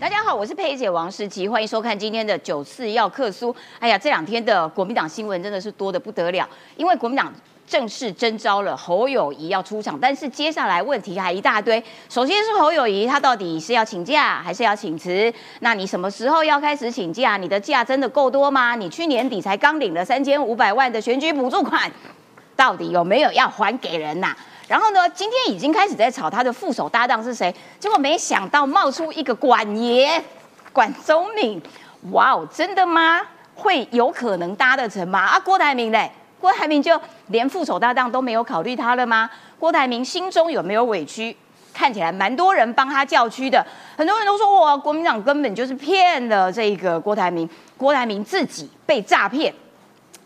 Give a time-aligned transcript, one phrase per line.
[0.00, 3.54] 大家好，我是佩姐王世琪，欢迎收看今天的九次要客苏。
[3.80, 7.34] 哎呀，这两天的国民党新闻真的是多的不得了，因为国民党
[7.66, 11.82] 正式征召了侯友谊要出场，但是接下来问题还一大堆。
[12.08, 15.34] 首先是侯友谊，他到底是要请假还是要请辞？
[15.60, 17.36] 那你什么时候要开始请假？
[17.36, 18.76] 你的假真的够多吗？
[18.76, 21.90] 你去年底才刚领了三千五百万的选举补助款，
[22.54, 24.32] 到底有没有要还给人呐？
[24.68, 30.22] 然后呢，今天已经开始在吵他的副手搭档是谁，结果没想到冒出一个管爷
[30.74, 31.60] 管中敏，
[32.12, 33.22] 哇哦，真的吗？
[33.54, 35.20] 会有可能搭得成吗？
[35.20, 39.30] 啊，郭台铭嘞，郭台铭就连副手搭档都没有考虑他了吗？
[39.58, 41.34] 郭台铭心中有没有委屈？
[41.72, 43.64] 看起来蛮多人帮他叫屈的，
[43.96, 47.48] 很多人都说哇，国民党根本就是骗了这个郭台铭，
[47.78, 49.54] 郭台铭自己被诈骗，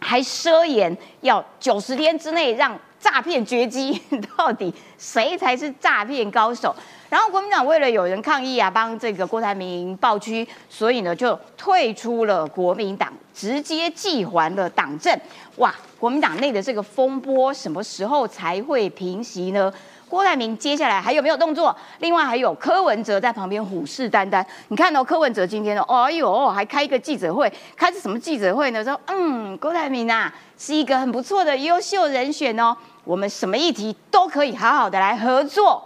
[0.00, 2.76] 还奢言要九十天之内让。
[3.02, 4.00] 诈骗绝技，
[4.38, 6.74] 到底谁才是诈骗高手？
[7.10, 15.14] 然后国民党为了有人抗议啊，帮这个郭台铭报屈，所以呢就退出了国民党，直接寄还了党政。
[15.56, 19.70] 哇，国民党内的这个风波什么时候才会平息呢？
[20.08, 21.74] 郭台铭接下来还有没有动作？
[22.00, 24.44] 另外还有柯文哲在旁边虎视眈眈。
[24.68, 28.84] 你看到柯文哲今天哦，哎呦，还开一个记者会，开是什么记者会呢？
[28.84, 35.82] 说嗯，郭台铭啊是一个很不错的优秀人选哦，我们什么议题都可以好好的来合作。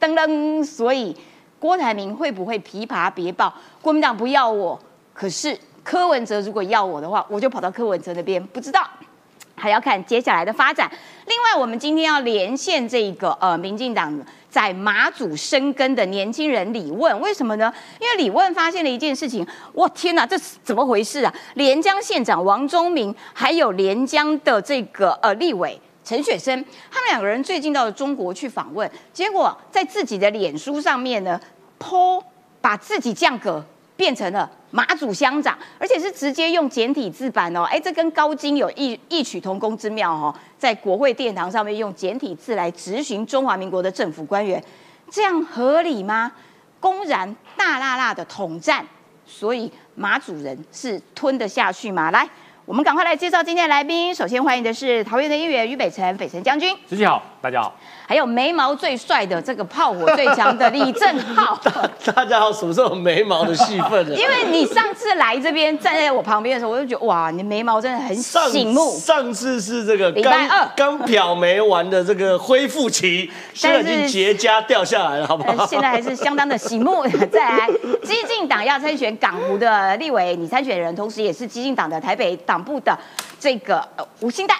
[0.00, 1.16] 噔噔，所以
[1.58, 3.52] 郭台铭会不会琵琶别抱？
[3.80, 4.78] 国民党不要我，
[5.12, 8.86] 可是柯文哲如果要我的话，我就跑到柯文哲那边，不知道。
[9.58, 10.86] 还要看接下来的发展。
[11.26, 14.14] 另外，我们今天要连线这个呃，民进党
[14.50, 17.72] 在马祖生根的年轻人李问，为什么呢？
[17.98, 21.34] 因为李问发现了一件事情，我天哪，这是怎么回事啊？
[21.54, 31.38] 连江县长王忠明，还有连江的这个呃立委陈雪生，他们两个人最近到了中国去访问，结果在自己的脸书上面呢，
[31.78, 32.22] 剖
[32.62, 33.62] 把自己降格。
[33.96, 44.62] 变成了马祖乡长，而且是直接用简体字版哦，哎，这跟高金有异异曲同工之妙哦，在国会殿堂上面用简体字来质询中华民国的政府官员，
[45.10, 46.30] 这样合理吗？
[46.78, 48.86] 公然大辣辣的统战，
[49.24, 52.10] 所以马祖人是吞得下去吗？
[52.10, 52.28] 来。
[52.66, 54.12] 我们赶快来介绍今天的来宾。
[54.12, 56.76] 首先欢迎的是桃园的议员于北辰，北辰将军。
[56.88, 57.72] 主席好，大家好。
[58.08, 61.58] 还有眉毛最帅的这个炮火最强的李正浩。
[62.14, 64.14] 大家好，什么时候眉毛的戏份了？
[64.18, 68.92] 因为你上次来这边站在我旁边的时候，我就觉得哇，你眉毛真的很醒目。
[68.98, 75.66] 上次是这个礼拜二 刚漂眉完的这个恢复期，现在已经结痂掉下来了，好不好？
[75.66, 77.04] 现在还是相当的醒目。
[77.32, 77.68] 再来，
[78.04, 82.66] 激进党要参选港湖的立委，你参选人，同时也是激进党的台北党。
[82.66, 82.98] 部的
[83.38, 83.86] 这个
[84.18, 84.56] 吴兴代，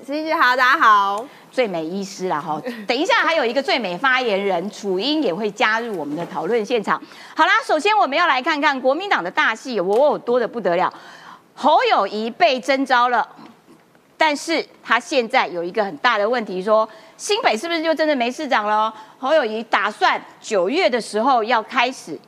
[0.00, 2.60] 谢谢好，大家好，最美医师了哈。
[2.88, 7.00] 等一下还有一个最美发言人楚英也会加入我们的讨论现场。
[7.36, 10.92] 好啦，首先我们要来看看国民党的大戏，我多的不得了。
[11.54, 13.28] 侯友谊被征召了，
[14.16, 16.88] 但是他现在有一个很大的问题，说
[17.18, 18.92] 新北是不是就真的没市长了？
[19.18, 22.18] 侯友谊打算九月的时候要开始。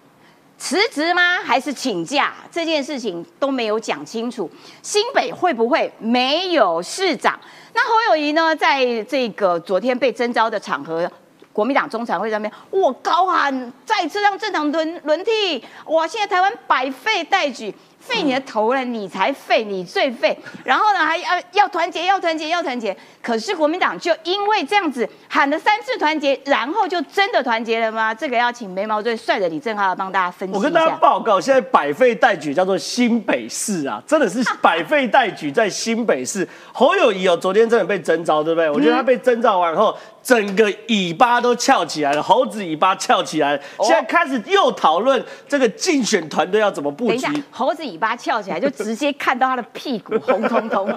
[0.56, 1.40] 辞职吗？
[1.44, 2.32] 还是请假？
[2.50, 4.48] 这件事情都没有讲清楚。
[4.82, 7.38] 新北会不会没有市长？
[7.74, 8.54] 那侯友谊呢？
[8.54, 11.10] 在这个昨天被征召的场合，
[11.52, 17.74] 国民党中常会上面，我，高喊再次让政党轮轮替，哇，现在台湾百废待举。
[18.06, 20.36] 废你的头了，你才废，你最废。
[20.62, 22.96] 然后呢，还要要团结，要团结，要团结。
[23.22, 28.14] 可是国民党就因为这样子喊了三次团结，然后就真的团结了吗？
[28.14, 36.46] 这个要请眉毛最帅的李正浩帮大家分析我跟大家报告，现在百废待举叫做新北市啊，真的是百废待举在新北市。
[36.72, 38.70] 侯友谊哦，昨天真的被征召，对不对？
[38.70, 39.96] 我觉得他被征召完后。
[40.24, 43.62] 整个尾巴都翘起来了，猴子尾巴翘起来了。
[43.82, 47.08] 现在开始又讨论这个竞选团队要怎么布局。
[47.10, 50.88] 等一下，猴子尾巴翘起来就直接看到他的屁股红彤彤。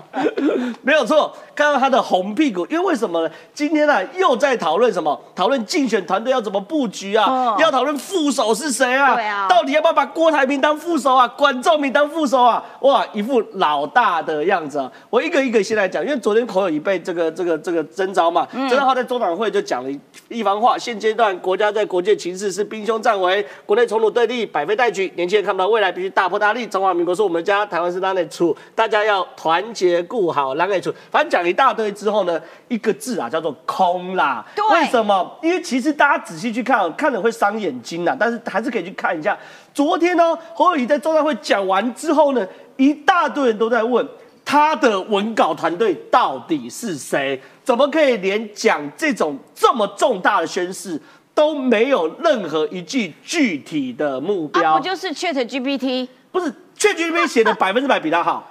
[0.80, 2.66] 没有错，看到他的红屁股。
[2.70, 3.34] 因为为什么呢？
[3.52, 5.20] 今天呢又在讨论什么？
[5.34, 7.54] 讨论竞选团队要怎么布局啊？
[7.58, 9.14] 要讨论副手是谁啊？
[9.14, 9.46] 对啊。
[9.48, 11.28] 到底要不要把郭台铭当副手啊？
[11.28, 12.64] 管仲明当副手啊？
[12.80, 14.90] 哇，一副老大的样子啊！
[15.10, 18.45] 我一个一个先来讲，因为昨天侯友已被这个这个这个征召嘛。
[18.52, 19.90] 曾正浩在中党会就讲了
[20.28, 26.66] 一番话，现阶段国家在国际情势是兵凶战危，国内重组对立，百废待举，年轻人看不到未来，必须大破大立。
[26.66, 30.92] 中华民国是我们家，台湾是拉内处，大家要团结顾好拉内处。
[31.10, 34.44] 反正讲一大堆之后呢，一个字啊，叫做空啦。
[34.72, 35.38] 为什么？
[35.42, 39.36] 因为其实大家仔细去看，看了会伤眼睛呐，但是还是可以去看一下。
[39.72, 42.46] 昨天呢，侯友谊在中常会讲完之后呢，
[42.76, 44.06] 一大堆人都在问。
[44.46, 47.38] 他的文稿团队到底是谁？
[47.64, 50.98] 怎么可以连讲这种这么重大的宣誓
[51.34, 54.74] 都没有任何一句具体的目标。
[54.74, 56.06] 啊，不就是 Chat GPT？
[56.30, 56.48] 不是
[56.78, 58.48] Chat GPT 写的百分之百比他好。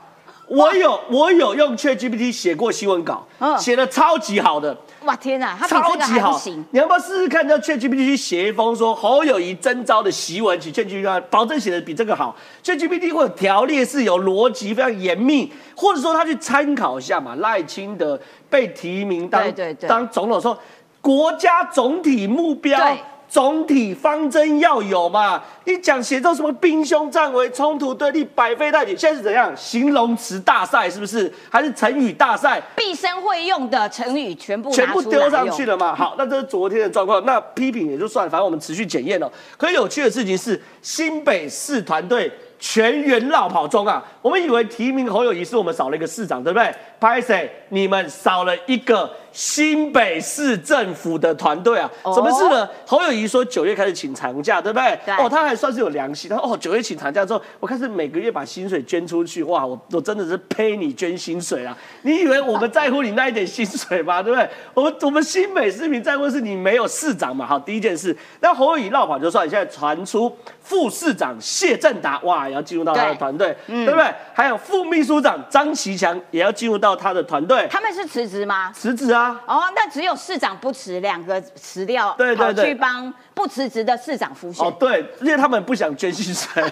[0.47, 4.77] 我有我有用 Chat GPT 写过新闻稿，嗯写的超级好的。
[5.03, 7.47] 哇天哪，他比超这个级好还不行。，你要不要试试看？
[7.47, 12.35] 叫 ChatGPT 去写一封说侯友谊征召的檄文，请 ChatGPT 保证写的比这个好。
[12.63, 17.35] ChatGPT 会有条列式、有逻辑、非常严密，或者说他去参考一下嘛。
[17.35, 18.19] 赖清德
[18.49, 19.43] 被提名当
[19.87, 20.57] 当总统的时候，
[21.01, 22.97] 国家总体目标对。
[23.27, 25.43] 总体方针要有嘛？
[25.65, 29.51] 你讲写这什么兵凶战危、冲突对立、百废待举，现在是怎样？
[29.57, 31.31] 形容词大赛是不是？
[31.49, 32.61] 还是成语大赛？
[32.75, 35.65] 毕生会用的成语全部全部丢上去。
[35.65, 35.95] 了嘛？
[35.95, 37.25] 好，那这是昨天的状况。
[37.25, 39.29] 那批评也就算了，反正我们持续检验哦。
[39.57, 44.03] 可是有趣的事情是，新北市团队全员绕跑中啊！
[44.21, 46.73] 我们以为提名侯友谊是我们少了一个市长，对不对？
[46.99, 47.51] 拍谁？
[47.69, 51.91] 你们少了一个新北市政府的团队啊！
[52.03, 52.67] 哦什么事呢？
[52.85, 54.97] 侯友谊说九月开始请长假，对不对？
[55.05, 56.29] 对哦，他还算是有良心。
[56.29, 59.43] 他说哦，九月请长假之后，我开始每个月把薪水捐出去。
[59.43, 61.77] 哇，我我真的是呸你捐薪水啊！
[62.03, 64.23] 你以为我们在乎你那一点薪水吗？
[64.23, 64.49] 对不对？
[64.73, 67.45] 我们我们新北市民在乎的是你没有市长嘛。
[67.45, 74.05] 好，第一件事，那侯友谊绕跑就算，现在传出副市长谢振达，哇，也要进入到他的团队，对不对？
[74.33, 78.71] 还有副秘书长张其强也要进入到他的团队，他们是辞职吗？
[78.71, 79.24] 辞职啊。
[79.45, 84.65] 哦，那只有市长不辞，两个辞掉，对对对去帮不辞职的市长辅选。
[84.65, 86.63] 哦，对，因为他们不想捐薪水。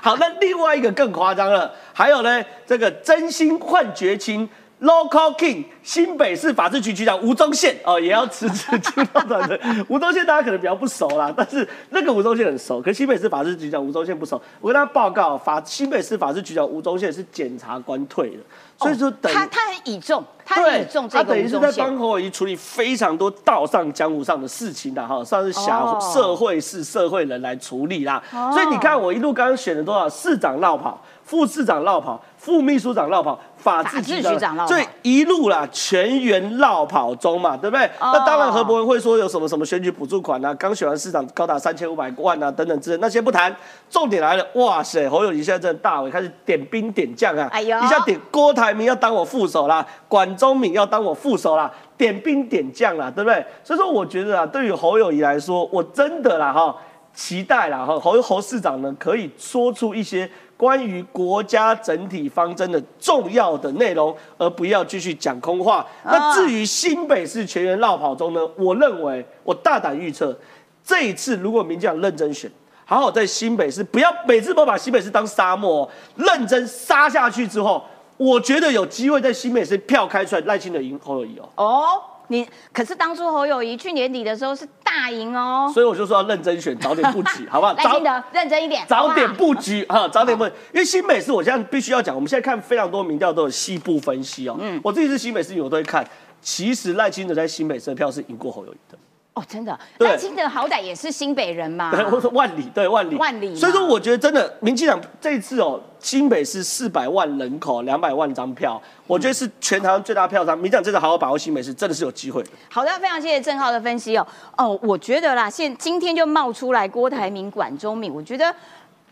[0.00, 4.48] 好，那另外一个更夸张了，还有呢，这个真心换绝情。
[4.80, 9.60] Local King 新北市法制局局长吴宗宪哦，也要辞职进入团队。
[9.90, 14.40] 吴宗宪大家可能比较不熟啦，但是那个吴宗宪很熟，可新北市法制局长吴宗宪不熟。
[14.58, 18.38] 我跟他报告，法新北市法制局长吴宗宪是检察官退的，
[18.80, 21.60] 所以说等于他他很倚重，他很倚重，这个他等于是。
[21.60, 28.22] 在帮侯友谊处理非常多道上江湖上的事情的哈，算是辖哦社会是社会人来处理啦。
[28.30, 37.84] 所以你看，我一路刚刚选了多少市长绕跑，副市长绕跑，副秘书长绕跑，法制局长绕跑所以一路啦全员绕跑中嘛，对不对？
[37.98, 43.54] 哦那当然何伯文会说有什么什么选举补助款啊，刚选完市长高达三千五百万啊等等之类，那些不谈，
[43.90, 53.44] 重点来了，哇塞，侯友谊现在真的大伟开始点兵点将啊，哎呦一下点郭台铭要当我副手啦，管中敏要当我副手啦，点兵点将啦，对不对？
[53.62, 56.74] 所以说，我觉得啊，对于侯友谊来说，我真的啦哈，
[57.12, 65.86] 期待啦哈，侯侯市长呢可以说出一些关于国家整体方针的重要的内容，而不要继续讲空话。
[66.04, 70.38] 那至于新北市全员绕跑中呢，我认为我大胆预测，
[70.84, 72.50] 这一次如果民进党认真选。
[72.84, 77.82] 好好在新北市，不要每次都把新北市当沙漠、哦，认真杀下去之后，
[78.18, 81.48] 我觉得有机会在新北市票开出来，赖清德赢侯友谊哦。
[81.54, 85.70] 哦，你可是当初侯友谊去年底的时候是大赢哦。
[85.74, 87.72] 所以我就说要认真选，早点布局， 好不好？
[87.74, 90.52] 赖清德认真一点，早点布局哈，早点布局。
[90.72, 94.56] 因为新北市，我现在必须要讲，我们现在看非常多民调都有细部分析哦。
[94.60, 96.06] 嗯，我自己是新北市民，我都会看。
[96.40, 98.96] 其实赖清德在新北市的票是赢过侯友谊的。
[99.40, 101.90] 哦，真的，对赖清德好歹也是新北人嘛。
[101.90, 110.54] 对，我说万里，对万里，万里所以说，我觉得真的，民进党这一次哦，新北市四百万人口，两百万张票，我觉得是全台湾最大票仓。
[110.56, 112.50] 民进党真的好好把握新北市，真的是有机会的。
[112.68, 114.26] 好的，非常谢谢郑浩的分析哦。
[114.58, 118.54] 哦，我觉得啦，现今天就冒出来郭台铭、管中敏，我觉得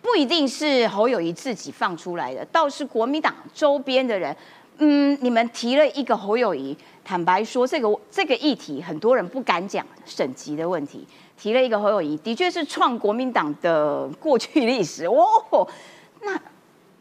[0.02, 4.36] 不一定是侯友谊自己放出来的，倒是国民党周边的人。
[4.80, 6.76] 嗯，你们提了一个侯友谊，
[7.08, 11.06] 坦白说，这个这个议题很多人不敢讲省级的问题，
[11.38, 15.66] 提了一个侯友谊，的确是创国民党的 过去历史哦。
[16.20, 16.38] 那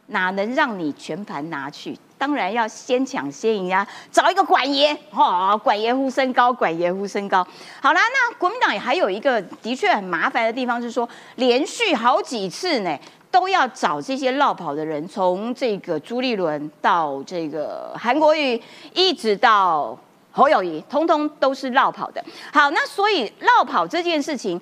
[0.05, 1.99] 哪能让你全盘拿去？
[2.17, 3.85] 当然要先抢先赢呀！
[4.09, 7.45] 找一个管爷，哦，管爷呼声高，管爷呼声高。
[7.81, 12.97] 好啦，那国民党也还有一个的确很麻烦的地方，是说连续好几次呢，
[13.29, 18.61] 都要找这些绕跑的人，从这个朱立伦到这个韩国瑜，
[18.93, 19.97] 一直到
[20.31, 22.23] 侯友谊，通通都是绕跑的。
[22.53, 24.59] 好，那所以绕跑这件事情，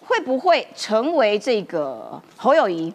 [0.00, 2.92] 会不会成为这个侯友谊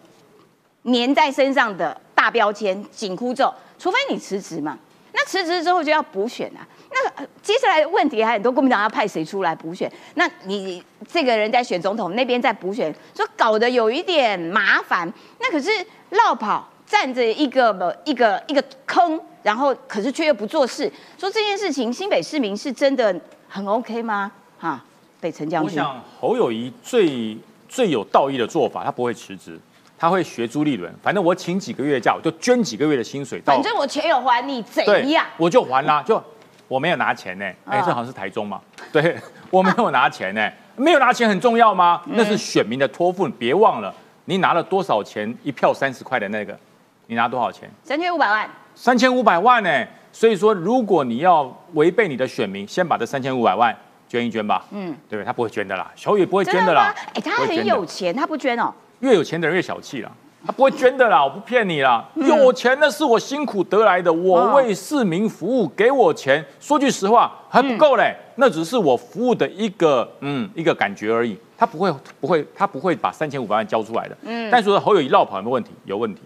[0.84, 3.52] 粘在身上的大标签、紧箍咒？
[3.78, 4.78] 除非你辞职嘛，
[5.12, 6.66] 那辞职之后就要补选啊。
[6.94, 9.90] 那呃接下来的问题还很多，国民党要派谁出来补选？
[10.14, 15.12] 那你这个人在选总统，那边在补选，说搞得有一点麻烦。
[15.40, 15.70] 那可是
[16.10, 23.14] 绕跑，站着一个呃一个一个坑，然后可是却又不做事，说这件事情新北市民是真的
[23.48, 24.30] 很 OK 吗？
[24.58, 24.82] 哈，
[25.20, 27.36] 北陈将军，我想侯友谊最
[27.68, 29.58] 最有道义的做法，他不会辞职，
[29.98, 36.22] 他会学朱立伦，反正我请几个月假，我就捐几个月的薪水到反，正我钱有还你，怎对样？，我就还啦，就
[36.68, 38.60] 我没有拿钱呢，哎，啊这好像是台中嘛，
[38.92, 39.16] 对
[39.50, 42.00] 我没有拿钱呢，没有拿钱很重要吗？
[42.06, 43.94] 那是选民的托付，别忘了
[44.24, 46.58] 你拿了多少钱，一票三十块的那个，
[47.06, 47.70] 你拿多少钱？
[47.82, 49.86] 三千五百万，三千五百万呢？
[50.12, 51.42] 所以说，如果你要
[51.72, 53.76] 违背你的选民，先把这三千五百万
[54.08, 54.64] 捐一捐吧。
[54.70, 55.24] 嗯，对不对？
[55.24, 56.94] 他不会捐的啦，小雨不会捐的啦。？
[57.14, 58.72] 哎，他很有钱，他不捐哦。
[59.00, 60.10] 越有钱的人越小气啦，
[60.46, 62.06] 他不会捐的啦，我不骗你啦。
[62.14, 71.38] 有钱那是我辛苦得来的，我为市民服务，给我钱，说句实话还不够嘞，那只是我服务的一个嗯一个感觉而已。
[71.56, 74.16] 他不会不会他不会把三千五百万交出来的。
[74.22, 75.70] 嗯，但是说侯友谊绕跑有没有问题？
[75.84, 76.20] 有问题。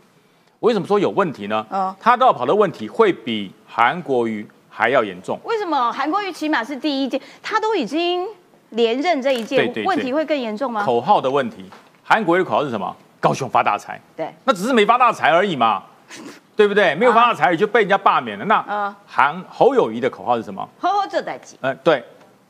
[0.61, 1.65] 为什么说有问题呢？
[1.71, 5.39] 嗯他绕跑的问题会比韩国瑜还要严重。
[5.45, 8.27] 为什么韩国瑜起码是第一届，他都已经
[8.71, 10.83] 连任这一届，对对对问题会更严重吗？
[10.85, 11.65] 口号的问题，
[12.03, 12.97] 韩国瑜的口号是什么？
[13.21, 14.01] 高雄发大财。
[14.17, 15.83] 对，那只是没发大财而已嘛，
[16.57, 16.95] 对不对？
[16.95, 18.45] 没有发大财就被人家罢免了。
[18.47, 20.67] 那嗯韩侯友谊的口号是什么？
[20.81, 22.03] 呵呵做代机，呃，对，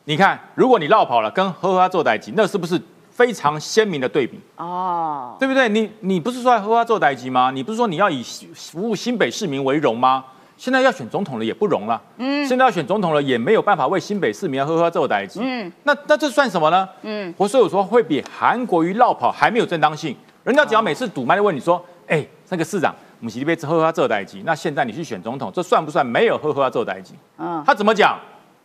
[0.04, 4.40] 你看，如果你绕跑了，跟呵呵做代级，那是不是非常鲜明的对比？
[4.56, 5.68] 哦，对不对？
[5.68, 7.50] 你你不是说要呵呵做代级吗？
[7.52, 8.22] 你不是说你要以
[8.54, 10.24] 服务新北市民为荣吗？
[10.56, 16.88] 现在要选总统了也不容了，嗯，现在要选总统了也没有办法为新北市民呵呵做代级，嗯，那那这算什么呢？
[17.02, 20.16] 嗯，我所以我说会比韩国瑜绕跑还没有正当性。
[20.48, 27.12] 人家只要每次堵麦就问你说，哎，那个市长，我们洗杯呵呵做代级，那现在你去选总统，这算不算没有呵呵做代级？
[27.36, 28.18] 嗯，他怎么讲？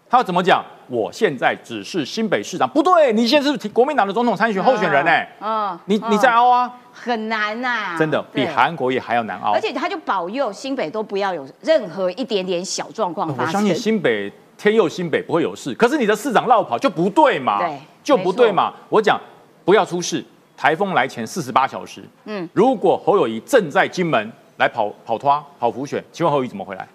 [0.10, 0.64] 他要怎么讲？
[0.88, 9.60] 我现在只是新北市长，不对，你现在是国民党的总统参选候选人哎、嗯，你你在凹啊，很难呐，真的比对韩国也还要难熬而。
[9.60, 13.48] 且他就保佑新北都不要有任何一点点小状况发生。
[13.48, 18.72] 我相信新北天佑新北不会有事，可是你的市长绕跑就不对嘛，对就不对嘛。
[18.88, 19.20] 我讲
[19.66, 20.24] 不要出事，
[20.64, 26.88] 台风来前四十八小时，嗯嗯，如果侯友谊正在金门来跑跑拖跑浮选，请问侯友谊怎么回来？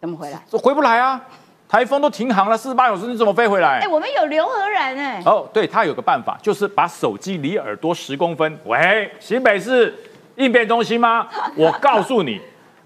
[0.00, 0.42] 怎么回来？
[0.50, 1.20] 说回不来啊，
[1.68, 3.80] 台风都停航了，四十八小时你怎么飞回来？
[3.82, 8.58] 哎，我们有刘和然哎，哦，对他有个办法，就是把手机离耳朵十公分。
[8.64, 9.94] 喂，新北市
[10.36, 11.28] 应变中心吗？
[11.58, 12.40] 我告诉你，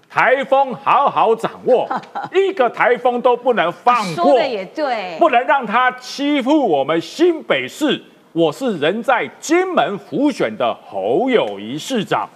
[0.09, 1.87] 台风好好掌握，
[2.35, 8.03] 一个台风都不能放过，说的也对，不能让他欺负我们新北市。
[8.31, 12.29] 我是人在金门浮选的侯友谊市长，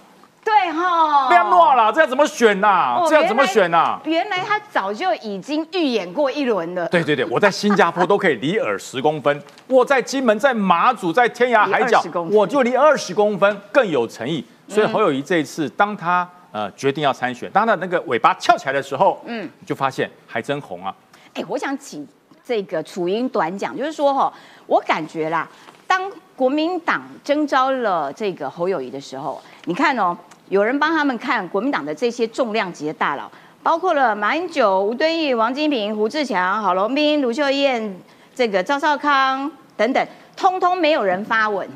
[0.44, 6.88] 对哈，不要乱了，这要怎么选呐、哦这要怎么选呐、原来他早就已经预演过一轮了。
[6.88, 12.36] 对对对，我在新加坡都可以离耳十公分， 我在金门、在马祖、在天涯海角离20公，分。
[12.36, 14.44] 我就离二十公分，更有诚意。
[14.66, 20.92] 所以侯友谊这一次，当他呃决定要参选，当他的那个尾巴翘起来的时候，嗯，你就发现还真红啊。
[21.34, 22.06] 哎，我想请
[22.44, 24.32] 这个楚英短讲，就是说哈，
[24.66, 25.48] 我感觉啦，
[25.86, 30.16] 当国民党征召了这个侯友谊的时候，你看哦，
[30.48, 33.30] 有人帮他们看国民党的这些重量级的大佬，
[33.62, 37.96] 包括了马英九、吴敦义、王金平、胡志强、郝龙斌、卢秀燕、
[38.34, 41.68] 这个赵少康等等，通通没有人发文。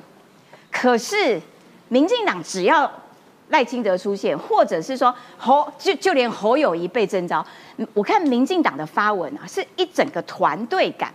[0.71, 1.41] 可是
[1.89, 2.91] 民进党只要
[3.49, 7.45] 赖清德出现，或者是说侯就就连侯友谊被征召，
[7.95, 11.13] 我看民进党的发文啊，是一整个团队感。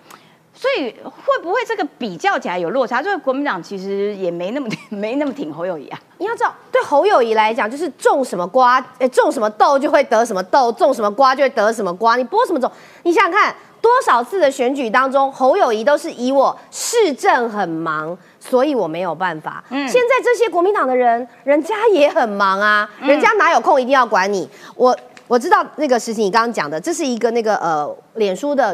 [0.63, 3.03] 所以会不会这个比较起来有落差？
[3.03, 5.99] 就是国民党其实也没那么 没那么挺侯友谊啊。
[6.19, 12.15] 你要知道，对侯友谊来讲，就是种什么瓜，呃，种什么豆就会得什么豆，种什么瓜就会得什么瓜。
[12.15, 12.71] 你播什么种？
[13.03, 19.61] 你想想看，多少次的选举当中，侯友谊都是以我市政很忙，所以我没有办法。
[19.69, 24.49] 现在这些国民党的人，人家也很忙啊，人家哪有空一定要管你？
[24.75, 28.73] 我我知道那个事情，你刚刚讲的，这是一个那个呃，脸书的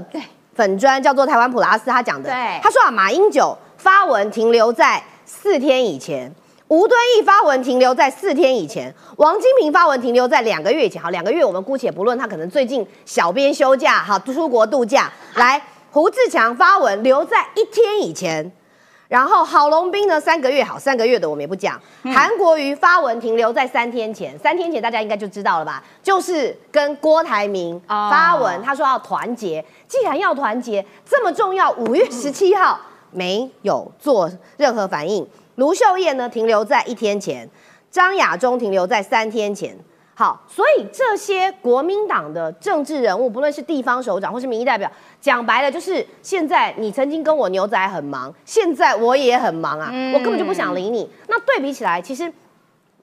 [0.59, 6.29] 粉砖叫做台湾普拉斯，他讲的，对他说啊，马英九发文停留在四天以前。
[6.67, 11.01] 吴敦义发文停留在四天以前，王金平发文停留在两个月以前。
[11.01, 15.09] 好，两个月我们姑且不论，他可能最近小编休假，好出国度假。
[15.35, 15.61] 来，
[15.91, 18.51] 胡志强发文留在一天以前，
[19.09, 21.81] 然后郝龙斌呢三个月，好三个月的我们也不讲。
[22.03, 25.83] 韩国瑜发文停留在三天前，三天前大家应该就知道了吧？
[26.03, 29.65] 就是跟郭台铭哦发文，他说要团结。
[29.87, 32.79] 既然要团结，这么重要，五月十七号
[33.11, 35.27] 没有做任何反应。
[35.55, 37.49] 卢秀燕呢停留在一天前，
[37.89, 39.75] 张亚中停留在三天前。
[40.13, 51.09] 好，所以这些国民党的政治人物，不论是地方首长或是民意代表，讲白了就是现在你曾经跟我牛仔很忙，现在我也很忙啊，我根本就不想理你。
[51.27, 52.31] 那对比起来，其实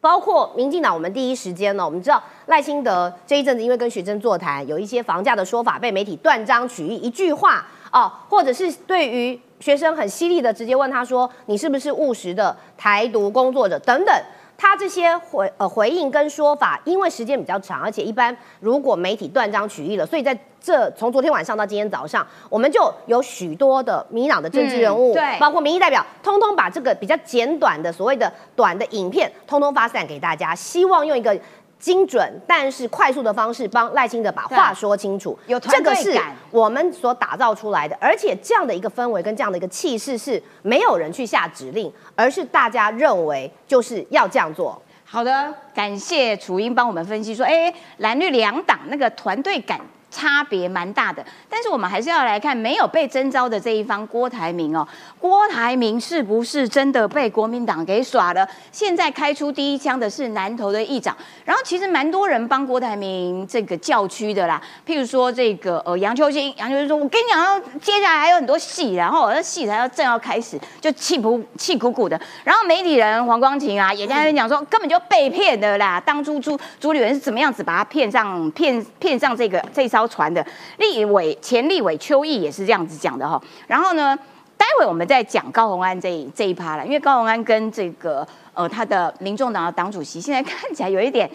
[0.01, 14.15] 包括民进党，我们第一时间呢，我们知道赖清德这一阵子因为跟学生座谈，有一些房价的说法被媒体断章取义，一句话哦，或者是对于学生很犀利的直接问他说，你是不是务实的台独工作者等等。
[14.59, 31.39] 他这些回呃回应跟说法，因为时间比较长，而且一般如果媒体断章取义了，所以在这从昨天晚上到今天早上，我们就有许多的民进党的政治人物，嗯对包括民意代表，通通把这个比较简短的所谓的短的影片，通通发散给大家，希望用一个。
[31.79, 35.39] 精准但是快速的方式，帮赖清德把话说清楚。
[35.47, 44.81] 有团这个是队感我们所打造出来的，而且这样的一个氛围跟这样的一个气势是没有人去下指令，而是大家认为就是要这样做。
[45.05, 49.81] 好的，感谢楚英帮我们分析说，哎，蓝绿两党那个团队感
[50.11, 54.87] 差别蛮大的，但是我们还是要来看没有被征召的这一方郭台铭哦，
[55.21, 58.49] 郭台铭是不是真的被国民党给耍了？
[58.73, 80.45] 现在开出第一枪的是南投的议长，然后其实蛮多人帮郭台铭这个叫屈的啦，譬如说这个呃杨秋兴，杨秋兴说，我跟你讲，接下来还有很多戏，然后那戏才要正要开始，就气不气鼓鼓的，然后媒体人黄光琴啊也在那边讲说，根本就被骗的啦，当初朱朱立伦是怎么样子把他骗上骗骗上这个这艘船的，
[80.79, 84.19] 立委前立委邱毅也是这样子讲的哈，然后呢？
[84.59, 91.31] 待会我们再讲高虹安这一这一趴了，因为高虹安跟这个呃他的民众党的党主席现在看起来有一点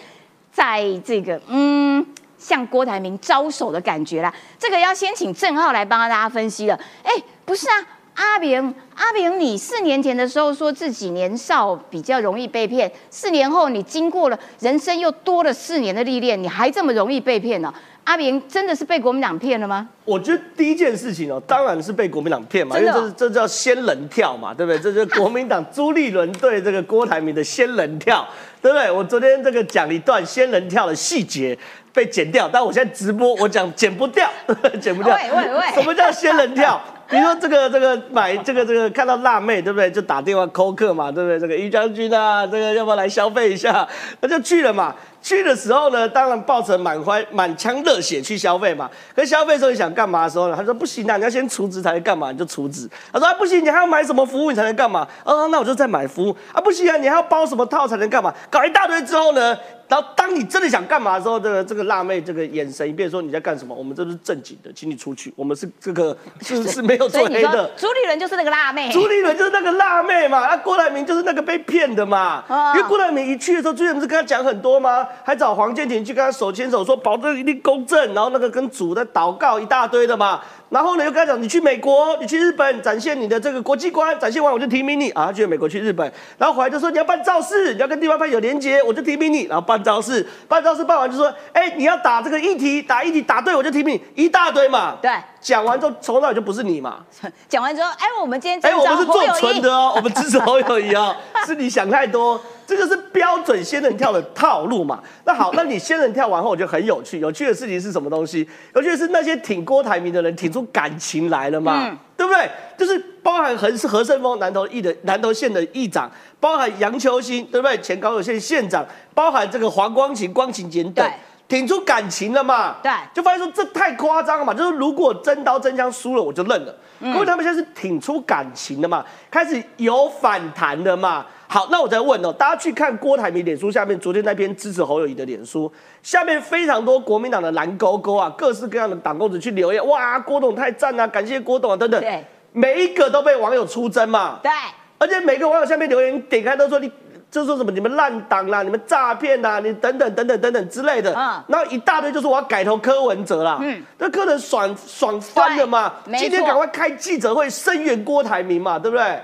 [0.51, 2.03] 在这个嗯
[2.39, 4.33] 向郭台铭招手的感觉啦。
[4.57, 6.77] 这个要先请郑浩来帮大家分析了。
[7.03, 7.11] 哎，
[7.45, 7.75] 不是啊，
[8.15, 17.71] 阿扁阿扁，你四年前的时候说自己年少比较容易被骗，四年后你经过了人生又多了四年的历练，你还这么容易被骗呢、
[18.03, 19.87] 阿明真的是被国民党骗了吗？
[20.05, 24.79] 我觉得第一件事情哦，当然是被国民党骗嘛，因为这是这叫仙人跳嘛，对不对？
[24.79, 28.27] 这就是国民党朱立伦对这个郭台铭的仙人跳，
[28.61, 28.91] 对不对？
[28.91, 31.57] 我昨天这个讲一段仙人跳的细节
[31.93, 34.27] 被剪掉，但我现在直播我讲剪不掉，
[34.81, 35.15] 剪不掉。
[35.15, 36.81] 喂喂喂什么叫仙人跳？
[37.07, 39.91] 比如说这个这个买这个这个看到辣妹，对不对？
[39.91, 41.37] 就打电话扣客嘛，对不对？
[41.37, 43.85] 这个于将军啊，这个要不要来消费一下？
[44.21, 44.95] 那就去了嘛。
[45.21, 48.89] 去的时候呢，当然抱着满怀满腔热血去消费嘛。
[49.15, 50.55] 可是消费的时候你想干嘛的时候呢？
[50.55, 52.31] 他说不行啊，你要先储值才能干嘛？
[52.31, 52.89] 你就储值。
[53.13, 55.07] 他说啊不行，你还要买什么服务你才能干嘛？
[55.23, 58.33] 哦，那我就再买服务啊，不行啊，你还要包什么套才能干嘛？
[58.49, 63.75] 搞一大堆之后呢，然后当你真的想干嘛的时候，这个这个辣妹这个眼神一变，说你在干什么？
[63.75, 67.69] 我们这是正经的，请你出去，我们是这个是是没有做黑的。
[67.77, 72.43] 朱立伦就是那个辣妹，朱立伦就是那个辣妹嘛，啊，郭台铭就是那个被骗的嘛。
[72.47, 75.07] 啊因为郭台铭一去的时候，朱立伦不是跟他讲很多吗？
[75.23, 80.41] 还找黄建庭去跟他手牵手，说保证一定公正，然后那个跟主的祷告一大堆的嘛。
[80.71, 85.25] 然后呢，又跟他讲，你去美国，你去日本，展现你的这个国际观，展现完我就提名你啊。
[85.25, 89.43] 他去美国，去日本，然后回来就说你要办造势，你要跟地方派有连结，我就提名你。
[89.43, 94.97] 然后办造势，办造势办完就说，哎，你要打这个议题，打议题打对我就提名你，一大堆嘛。
[95.01, 97.03] 对，讲完之后，从那里就不是你嘛。
[97.49, 101.13] 讲完之后，哎，我们今天哎、我们是做纯的哦， 我们支持侯友谊哦，
[101.45, 105.01] 是你想太多，这就是标准仙人跳的套路嘛。
[105.25, 107.19] 那好，那你仙人跳完后，我觉得很有趣。
[107.19, 108.47] 有趣的事情是什么东西？
[108.73, 112.49] 有趣的是那些挺郭台铭的人挺出感情来了嘛，嗯对不对？
[112.77, 117.77] 就是包含何是何胜峰南投议的南投县的议长，包含杨秋兴，对不对？
[117.79, 121.09] 前高雄县县长，包含这个黄光琴、光琴简等。
[121.47, 122.77] 挺出感情了嘛？
[122.81, 126.73] 对就发现说这太夸张了嘛，就是如果真刀真枪输了，我就认了。
[127.01, 131.25] 嗯各位他们现在是挺出感情的嘛，开始有反弹的嘛。
[131.53, 135.69] 好，那我再问哦，大家去看郭台铭脸书下面昨天那篇支持侯友谊的脸书，
[136.01, 144.39] 下面非常多国民党的蓝勾勾啊，各式各样的党公子去留言，哇，郭董太赞啊，感谢郭董啊等等对，每一个都被网友出征嘛。
[144.41, 144.49] 对，
[144.97, 146.89] 而且每个网友下面留言点开都说你，
[147.29, 151.43] 就说什么你们烂党啦，你们诈骗啦，你等等等等等等之类的，嗯。
[151.49, 153.77] 然后一大堆就是我要改投柯文哲啦，嗯。
[153.77, 155.95] 嗯，那柯文哲爽爽翻了嘛。
[156.17, 159.19] 今天赶快开记者会声援郭台铭嘛，对不对？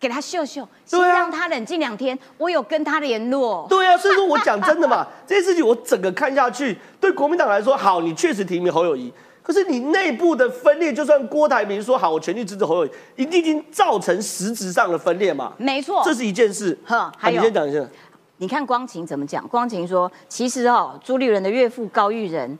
[0.00, 2.18] 给他秀秀，先让他冷静两天。
[2.36, 9.12] 我有跟他联络，对啊，所以说我讲真的嘛， 这些事情我整个看下去，对国民党来说，好，你确实提名侯友谊。
[9.42, 12.90] 可是你内部的分裂，就算郭台铭说好，我全力支持侯友谊，
[13.22, 16.02] 一定已经造成实质上的分裂嘛，没错。
[16.04, 16.78] 这是一件事。
[16.84, 17.82] 呵还有好你先讲一下。
[18.36, 19.48] 你看光晴怎么讲？
[19.48, 22.56] 光晴说，其实哦，朱立伦的岳父高玉仁，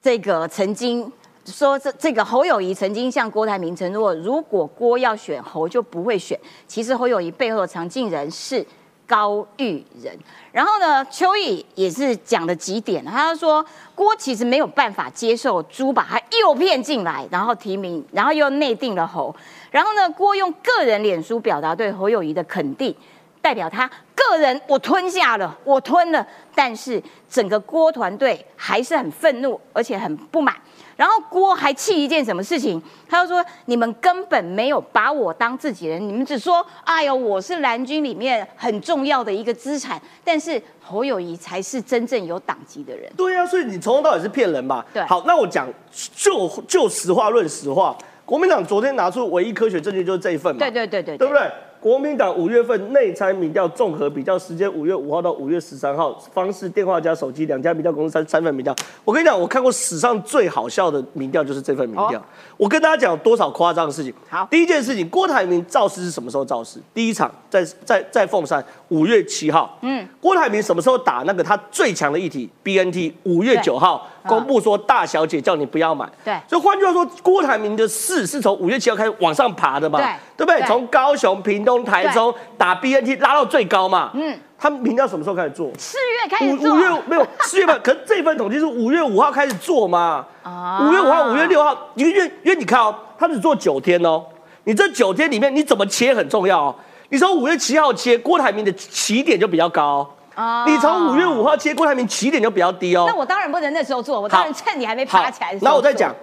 [0.00, 1.12] 这个曾经
[1.46, 6.38] 说这这个侯友谊曾经向郭台铭承诺，如果郭要选侯就不会选。
[6.66, 8.64] 其实侯友谊背后的常进人是
[9.06, 10.12] 高玉仁。
[10.52, 19.34] 然后呢，邱毅也是讲了几点，他说郭其实没有办法接受朱把他诱骗进来，然后提名，然后又内定了侯。
[19.70, 22.94] 然后呢，郭用个人脸书表达对侯友谊的肯定。
[23.42, 30.52] 代表他个人我吞下了，我吞了，但是整个郭团队还是很愤怒，而且很不满。
[30.96, 32.80] 然后郭还气一件什么事情？
[33.08, 43.10] 他就说你们根本没有把我当自己人，你们只说哎呦我是蓝军里面很重要的一个资产，但是侯友谊才是真正有党籍的人。
[43.16, 44.84] 对啊，所以你从头到尾是骗人吧。
[44.92, 45.68] 对好，那我讲
[46.14, 50.58] 就就实话论实话，国民党昨天拿出唯一科学证据就是这一份嘛。
[50.58, 51.50] 对对对对对不对？
[51.80, 58.74] 国民党五月份内参民调综合比较时间，五月五号到五月十三号，方式电话加手机两家民调公司三三份民调。
[59.04, 62.18] 我跟你讲，我看过史上最好笑的民调就是这份民调。
[62.18, 62.22] 哦
[62.56, 64.12] 我跟大家讲多少夸张的事情。
[64.30, 66.80] 好第一件事情，郭台铭造势是什么时候造势？
[66.94, 69.78] 第一场在在在凤山，五月七号。
[69.82, 73.12] 嗯，郭台铭什么时候打那个他最强的议题 BNT？
[73.24, 76.08] 五月九号对公布说大小姐叫你不要买。
[76.24, 79.98] 对所以换句话说，郭台铭的势是从五月七号开始往上爬的嘛？
[79.98, 80.60] 对对不对？
[80.60, 84.10] 对从高雄、屏东、台中打 BNT 拉到最高嘛。
[84.14, 85.70] 嗯，他们民调什么时候开始做？
[85.78, 90.24] 四月开始五做，五月没有四月份， 可是这份统计是五月五号开始做嘛？
[90.42, 94.24] 啊五月五号、五月六号，因为因为你看哦，他只做九天哦，
[94.64, 96.74] 你这九天里面你怎么切很重要哦。
[97.08, 100.08] 你从五月七号切，郭台铭的起点就比较高。
[100.36, 103.06] 啊你从五月五号接，郭台铭起点就比较低哦。
[103.08, 106.14] 那我当然不能那时候做，我当然趁你还没爬起来的时候然后我再讲，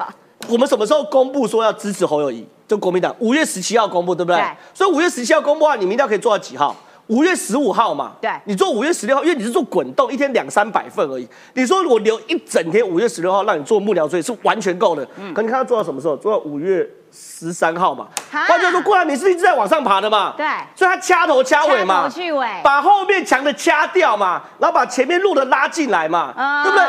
[0.48, 2.48] 我们什么时候公布说要支持侯友谊？
[2.66, 4.40] 就国民党五月十七号公布，对不对？
[4.40, 6.74] 对所以五月十七号公布啊，你民调可以做到几号？
[7.08, 8.14] 五月十五号嘛。
[8.22, 11.28] 对你做五月十六号，因为你是做滚动，一天两三百份而已。
[11.54, 15.06] 你说我留一整天，五月十六号让你做幕僚所以是完全够的。
[15.34, 16.16] 可你看他做到什么时候？
[16.16, 18.08] 做到五月十三号嘛。
[18.32, 20.34] 哈换句话说，郭台铭是一直在往上爬的嘛。
[20.36, 20.46] 对
[20.76, 26.86] 所以他掐头掐尾嘛，去尾把后面强的掐掉嘛，然后把前面弱的拉进来嘛，啊对不对？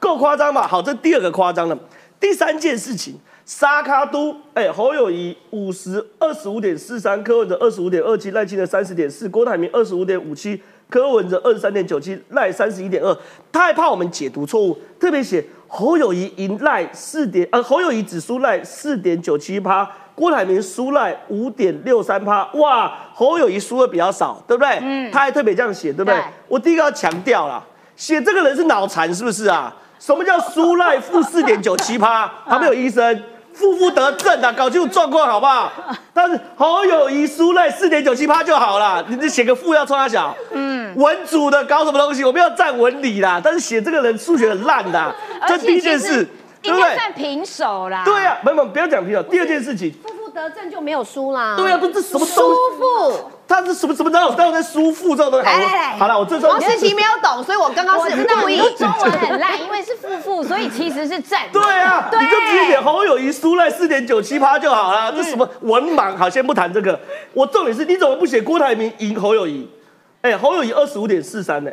[0.00, 0.66] 够夸张嘛？
[0.66, 1.78] 好，这第二个夸张了。
[2.18, 13.16] 第三件事情，沙卡都，哎、侯友谊五十二十五点四三，柯文哲二十五点二七，赖清德三十点四，郭台铭二十五点五七，柯文哲二十三点九七，赖三十一点二。
[13.52, 19.88] 他还怕我们解读错误，特别写侯友谊赢赖四点，呃，侯友谊只输赖四点九七趴。
[20.14, 24.76] 郭台铭输赖五点六三趴，哇，侯友谊输的比较少，对不对？
[24.82, 26.14] 嗯，他还特别这样写，对不对？
[26.14, 27.62] 对我第一个要强调啦，
[27.94, 29.72] 写这个人是脑残是不是啊？
[30.00, 32.26] 什么叫输赖负四点九七趴？
[32.48, 35.70] 旁边有医生，负负得正啊，搞清楚状况好不好？
[36.12, 42.24] 但是侯友谊输赖四点九七趴就好了，你就写个负要冲他小，嗯，文组的搞什么东西？
[42.24, 45.14] 我们要站文理啦，但是写这个人数学很烂的啊，
[45.46, 46.26] 这第一件事，
[46.62, 46.96] 对应该不对？
[46.96, 48.02] 算平手啦。
[48.04, 49.22] 对呀、啊，没有，不要讲平手。
[49.24, 51.54] 第二件事情，负负得正就没有输啦。
[51.56, 52.78] 对呀、啊，不是什么舒东西？
[52.78, 53.30] 服。
[53.48, 55.46] 他是什么什么哪有哪有在输负这种东西？
[55.46, 61.38] 来来来，好了，我这时候王思琪没有懂，所以我刚刚是那我知道故意你中文很烂，因为是负负，所以其实是正。
[61.50, 65.10] 对啊，对你就直接写侯友谊输赖四点九七趴就好了。
[65.16, 66.14] 这什么文盲？
[66.14, 67.00] 好，先不谈这个。
[67.32, 69.66] 我重点是，你怎么不写郭台铭赢侯友谊？
[70.22, 71.70] 哎、侯友谊二十五点四三呢，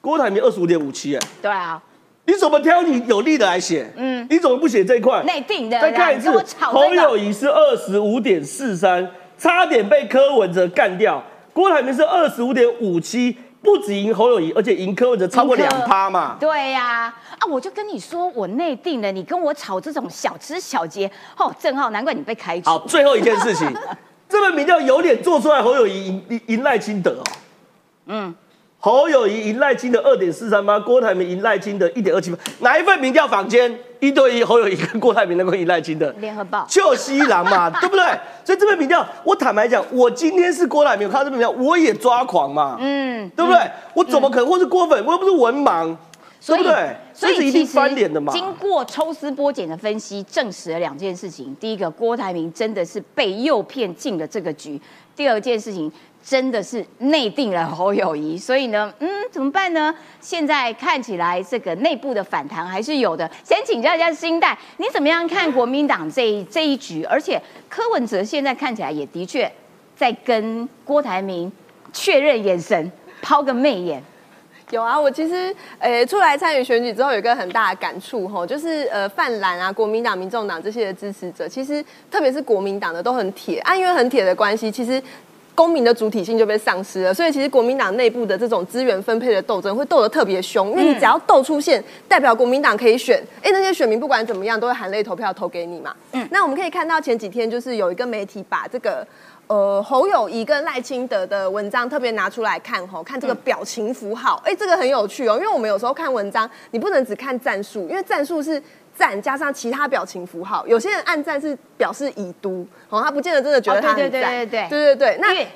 [0.00, 1.80] 郭台铭二十五点五七，哎，对啊，
[2.26, 3.90] 你怎么挑你有利的来写？
[3.96, 5.22] 嗯，你怎么不写这一块？
[5.24, 5.82] 内定的啦。
[5.82, 6.94] 再看一次侯。
[6.94, 11.22] 友谊是二十五点四三，差点被柯文哲干掉。
[11.52, 16.36] 郭台铭是二十五点五七，不止赢侯友谊，而且赢柯文哲超过两趴嘛。
[16.40, 22.70] 对呀、啊，我就跟你说，我内定了，你跟我吵这种小枝小节，哦，正浩，难怪你被开除。
[22.70, 23.70] 好，最后一件事情，
[24.28, 27.24] 这份民调有脸做出来，侯友谊赢赢赢赖清德哦。
[28.06, 28.34] 嗯，
[28.78, 32.38] 侯友谊赢赖清的二点四三八，郭台铭赢赖清的一点二七八。
[32.60, 36.10] 哪一份民调坊间一对一，侯友谊跟郭台铭能够赢赖清的？
[36.20, 38.04] 联合报就西郎嘛， 对不对？
[38.44, 43.60] 所以这份民调，我坦白讲，我今天是郭台铭，我看到这份民调，我也抓狂嘛，嗯，对不对？
[43.94, 44.46] 我怎么可能？
[44.46, 45.96] 或是郭粉，我又不是文盲，
[46.38, 46.96] 所以对不对？
[47.14, 48.30] 所以是一定翻脸的嘛。
[48.34, 54.78] 经过抽丝剥茧的分析，证实了两件事情：第一个，郭台铭真的是被诱骗进了这个局；
[55.16, 55.90] 第二件事情，
[56.24, 58.38] 真的是内定了侯友谊。
[58.38, 59.94] 所以呢，嗯，怎么办呢？
[60.20, 63.30] 现在看起来这个内部的反弹还是有的。
[63.44, 67.04] 先请教一下新代，你怎么样看国民党这一这一局？
[67.04, 69.50] 而且柯文哲现在看起来也的确
[69.94, 71.52] 在跟郭台铭
[71.92, 74.02] 确认眼神，抛个媚眼。
[74.70, 85.00] 有啊，我其实呃出来参与选举之后，有一个很大的感触吼，就是呃泛蓝啊、国民党、民众党这些的支持者，其实特别是国民党的都很铁啊，因为很铁的关系，其实。
[85.54, 95.94] 公民的主体性就被丧失了，所以其实国民党内部的这种资源分配的斗争会斗得特别凶，因为你只要斗出现，代表国民党可以选，哎，那些选民不管怎么样都会含泪投票投给你嘛。
[96.12, 99.06] 嗯，那我们可以看到前几天就是有一个媒体把这个
[99.46, 108.60] 呃侯友谊跟赖清德的文章特别拿出来看吼，看这个表情符号，哎、这个很有趣哦，因为我们有时候看文章，你不能只看战术，因为战术是。
[108.94, 114.10] 赞加上其他表情符号，有些人按赞是表示已读，哦，他不见得真的觉得他很赞。
[114.10, 115.48] 对对对对对对对对。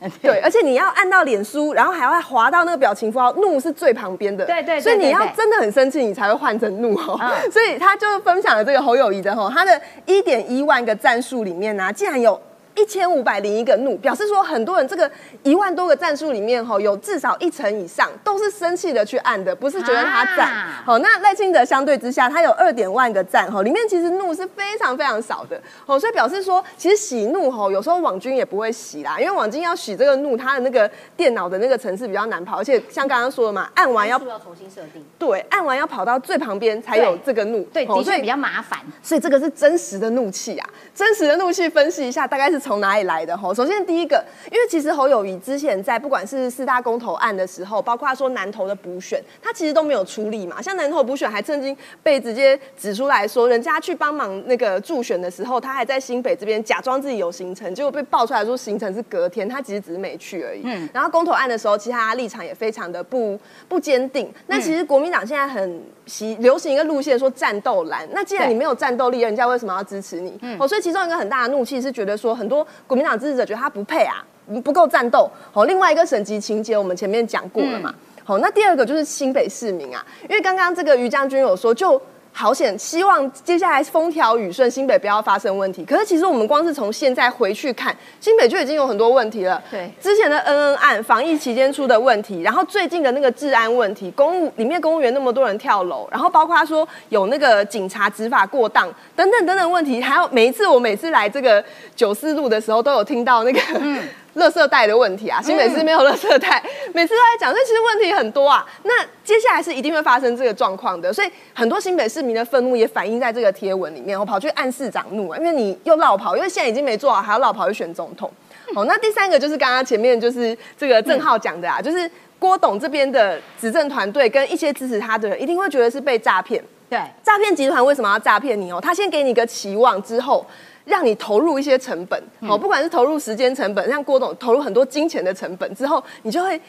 [0.00, 4.44] 那，对，而且你要按到脸书，然后还要滑到那个表情符号，怒是最旁边的。
[4.44, 4.80] 对对。
[4.80, 7.18] 所以你要真的很生气，你才会换成怒吼。
[7.50, 12.40] 所以他就分享了这个好友谊的吼，他的一点一万个赞数里面呢，竟然有。
[12.74, 15.10] 一千五百零一个怒，表示说很多人这个
[15.42, 20.50] 一万多个战术里面，吼有至少一成以上都是生气的去按的，不是觉得他赞。
[20.50, 35.04] 啊好，那赖清德相对之下，他有二点万个赞，吼里面其实怒是非常非常少的，哦，所以表示说，其实喜怒吼有时候网军也不会洗啦，因为网军要洗这个怒，他的那个电脑的那个程式比较难跑，而且像刚刚说的嘛，按完要要重新设定。
[35.18, 38.78] 对，按完要跑到最旁边才有这个怒，对，哦所以的确比较麻烦。
[39.02, 40.68] 所以这个是真实的怒气啊！
[40.94, 43.36] 真实的怒气分析一下，大概是从哪里来的？
[43.36, 50.62] 吼，首先第一个，因为其实侯友谊之前在不管是四大公投案的时候，包括说南投的补选，他其实都没有出力嘛。
[50.62, 60.62] 像南投补选还曾经被直接指出来说，人家去帮忙那个助选的时候，他还在新北这边假装自己有行程，结果被爆出来说行程是隔天，他其实只是没去而已。
[60.64, 64.32] 嗯，然后公投案的时候，其实他立场也非常的不不坚定。
[64.46, 68.08] 那其实国民党现在很习流行一个路线，说战斗蓝。
[68.12, 70.38] 那既然你没有战斗力，人家为什么要支持你？
[70.58, 74.22] 哦，所以其中一个很大的怒气是觉得说，很多国民党支持者觉得他不配啊，
[74.62, 75.30] 不够战斗。
[75.50, 77.94] 好，另外一个省级情节，我们前面讲过了嘛。
[78.24, 82.00] 好，那第二个就是新北市民啊，因为刚刚这个于将军有说，就
[82.34, 85.84] 好险，希望接下来风调雨顺，新北不要发生问题。
[85.84, 89.62] 可是其实我们光是从现在回去看，新北就已经有很多问题了。
[89.70, 101.62] 对之前的恩恩案、防疫期间出的问题，然后最近的那个治安问题，公务里面公务员那么多人跳楼，然后包括他说有那个警察执法过当等等等等问题，还有每一次我每次来这个
[101.94, 103.60] 九四路的时候，都有听到那个。
[104.34, 106.62] 垃圾袋的问题啊，新北市没有垃圾袋，
[106.94, 108.66] 每次都在讲，所以其实问题很多啊。
[108.84, 114.18] 那接下来是一定会发生这个状况的，所以很多新北市民的愤怒也反映在这个贴文里面。
[114.18, 118.30] 我跑去暗市长怒啊，因为你又绕跑，因为现在已经没做好，还要绕跑去选总统。
[118.74, 126.62] 哦，那第三个就是刚刚前面就是这个郑浩讲的啊，就是郭董这边的执政团队跟一些支持他的人，一定会觉得是被诈骗。
[126.88, 128.80] 对，诈骗集团为什么要诈骗你哦？
[128.80, 130.46] 他先给你一个期望之后。
[130.84, 136.60] 让你投入一些成本，哦，不管是投入时间成本，像郭董投入很多金钱的成本之后，你就会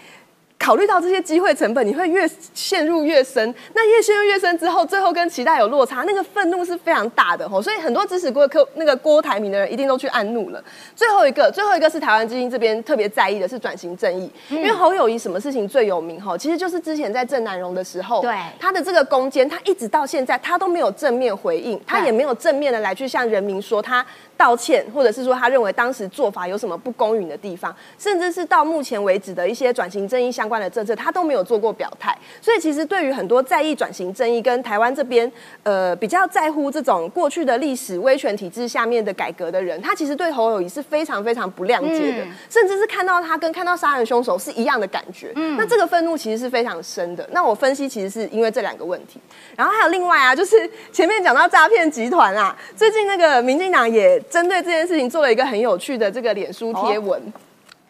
[0.64, 3.54] 考虑到这些机会成本，你会越陷入越深。
[3.74, 7.62] 那越陷入越深之后，最后跟期待有落差，那个愤怒是非常大的吼。
[7.62, 10.64] 所以很多支持郭柯那个郭台铭的人一定都去按怒了。
[10.96, 16.38] 最后一个，最后一个是台湾基金这边特别在意的是转型正义，因为侯友谊什么事情最有名吼？
[16.38, 24.06] 其实就是之前在郑南荣的时候，对他的这个攻坚，他一直到现在他都没有正面回应，他也没有正面的来去向人民说他
[24.38, 32.18] 道歉，或者是说他认为当时做法有什么不公允的地方，甚至是到目前为止的一些转型正义相关的政策，他都没有做过表态。
[32.42, 35.32] 所以其实对于很多在意转型正义跟台湾这边
[35.64, 45.32] 呃比较在乎这种过去的历史威权体制下面的改革的人，他其实对侯友谊是非常非常不谅解的，甚至是看到他跟看到杀人凶手是一样的感觉。
[45.58, 47.28] 那这个愤怒其实是非常深的。
[47.32, 49.20] 那我分析其实是因为这两个问题，
[49.56, 57.22] 然后还有另外啊，就是前面讲到诈骗集团啊，最近那个民进党也针对这件事情做了一个很有趣的这个脸书贴文。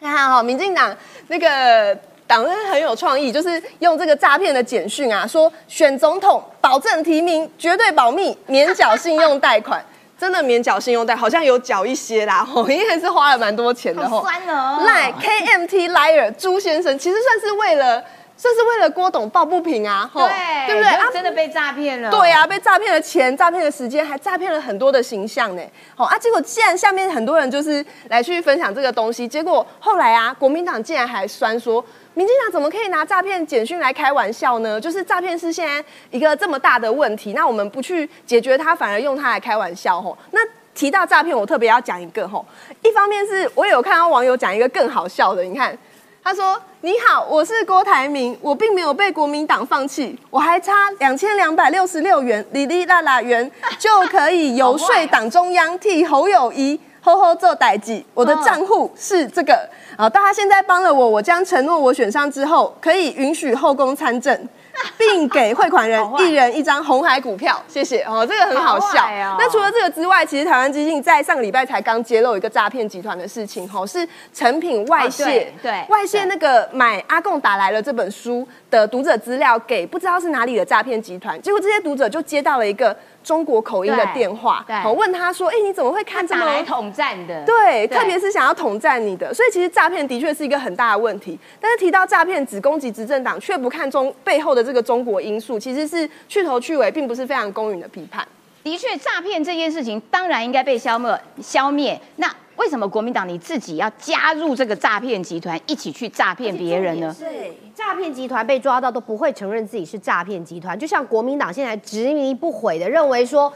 [0.00, 0.94] 看看哈，民进党
[1.28, 9.82] 那个党人很有创意，就是用这个诈骗的简讯啊，说选总统保证提名，绝对保密，免缴信用贷款。
[10.16, 14.20] 真的免缴信用贷，好像有缴一些啦，吼， 因为是花了蛮多钱的吼。
[14.20, 14.80] 好酸哦。
[14.86, 18.02] 赖 KMT Liar 朱先生，其实算是为了，
[18.36, 20.84] 算是为了郭董抱不平啊，吼对，不对？
[20.88, 22.10] 啊就真的被诈骗了。
[22.10, 25.62] 对啊，被诈骗了钱，诈骗了时间，还诈骗了很多的形象呢。
[25.94, 31.82] 好啊，结果既然下面很多人就是来去分享这个东西，结果后来啊，国民党竟然还酸说，
[32.14, 34.80] 民进党怎么可以拿诈骗简讯来开玩笑呢？
[34.80, 40.18] 就是诈骗是现在一个这么大的问题，那我们不去解决它，反而用它来开玩笑吼。
[40.32, 40.40] 那
[40.74, 42.44] 提到诈骗，我特别要讲一个吼，
[42.82, 45.78] 一方面是我有看到网友讲一个更好笑的，你看。
[46.24, 58.06] 他说：“你好，我是郭台铭，我并没有被国民党放弃，我还差两千两百六十六元，哩哩啦啦元就可以游说党中央替侯友谊吼吼做代际。
[58.14, 64.34] 我的账户是这个，好，大家现在帮了我，我将承诺我选上之后可以允许后宫参政。”
[64.98, 68.02] 并给汇款人一人一张红海股票，谢谢。
[68.02, 69.06] 哦，这个很好笑。
[69.38, 87.42] 那除了这个之外，其实台湾基金在上个礼拜才刚揭露一个诈骗集团的事情，吼，是成品外泄，哦对对外泄那个买阿贡打来了这本书的读者资料给不知道是哪里的诈骗集团，结果这些读者就接到了一个中国口音的对电话，对好问他说，哎、你怎么会看这么打来统战的。
[87.44, 91.38] 对，对特别是想要统战你的，所以其实诈骗的确是一个很大的问题。
[91.58, 98.26] 但是提到诈骗只攻击执政党，却不看中背后的这个中国因素，其实是去头去尾，并不是非常公允的批判。
[98.62, 101.18] 的确，诈骗这件事情当然应该被消灭。
[101.42, 101.98] 消灭。
[102.16, 107.14] 那为什么国民党你自己要加入这个诈骗集团，一起去诈骗别人呢？
[107.18, 113.52] 对，诈骗集团被抓到都不会承认自己是诈骗集团，就像国民党现在执迷不悔的认为说。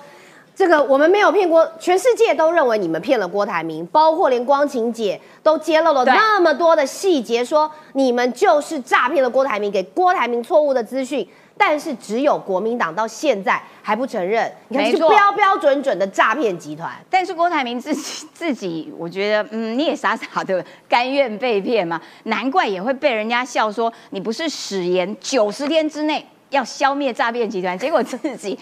[0.56, 11.24] 这个我们没有骗郭，全世界都认为你们骗了郭台铭，包括连光晴姐都揭露了那么多的细节，说你们就是诈骗了郭台铭，给郭台铭错误的资讯。
[11.58, 16.90] 但是只有国民党到现在还不承认，你看是标标准准的诈骗集团。
[17.10, 22.00] 但是郭台铭自己自己，我觉得，嗯，你也傻傻的甘愿被骗嘛？
[22.22, 28.58] 难怪也会被人家笑说你不是誓言九十天之内要消灭诈骗集团，结果自己。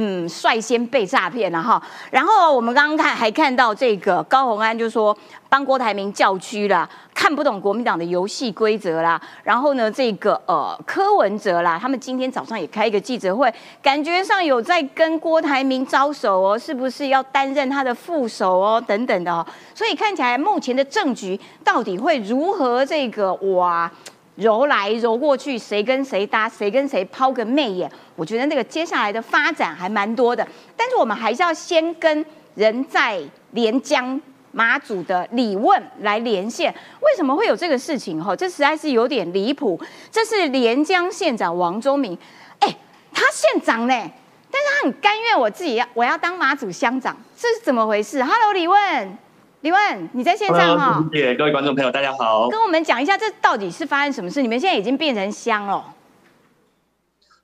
[0.00, 1.82] 嗯，率先被诈骗了哈。
[2.12, 5.16] 然后我们刚刚看还看到这个高鸿安就说
[5.48, 9.20] 帮郭台铭叫屈了，看不懂国民党的游戏规则啦。
[9.42, 19.44] 然后呢，这个呃柯文哲啦，他们今天早上也开一个记者会，感觉上有在跟郭台铭招手哦，是不是要担任他的副手哦等等的哦。
[19.74, 23.90] 所以看起来目前的政局到底会如何这个哇？
[24.38, 30.46] 揉来揉过去，谁跟谁搭，谁跟谁抛个媚眼，我觉得那个接下来的发展还蛮多的。
[30.76, 32.24] 但是我们还是要先跟
[32.54, 33.20] 人在
[33.50, 34.20] 连江
[34.52, 38.22] 马祖的李问来连线，为什么会有这个事情？
[38.22, 39.80] 哈，这实在是有点离谱。
[40.10, 42.16] 这是连江县长王忠明，
[42.60, 42.76] 哎，
[43.12, 43.94] 他县长呢，
[44.50, 49.18] 但是他很甘愿我自己要我要当马祖乡长，这是怎么回事？Hello，李问。
[49.62, 51.04] 李问，你在线上哈？
[51.12, 52.48] 谢谢各位观众朋友，大家好。
[52.48, 54.40] 跟我们讲一下，这到底是发生什么事？
[54.40, 55.84] 你们现在已经变成乡了。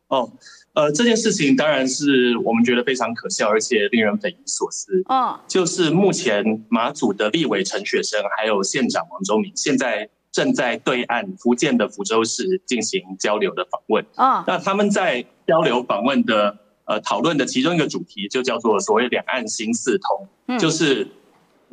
[0.07, 0.31] 哦，
[0.75, 5.03] 呃，这件事情当然是我们觉得非常可笑，而且令人匪夷所思。
[5.07, 14.07] 哦，就是目前马祖的立委陈雪生，还有县长王忠明，现在正在对岸福建的福州市进行交流的访问。
[14.15, 21.09] 哦，那他们在交流访问的呃讨论的其中一个主题，就叫做所谓两岸新四通，就是。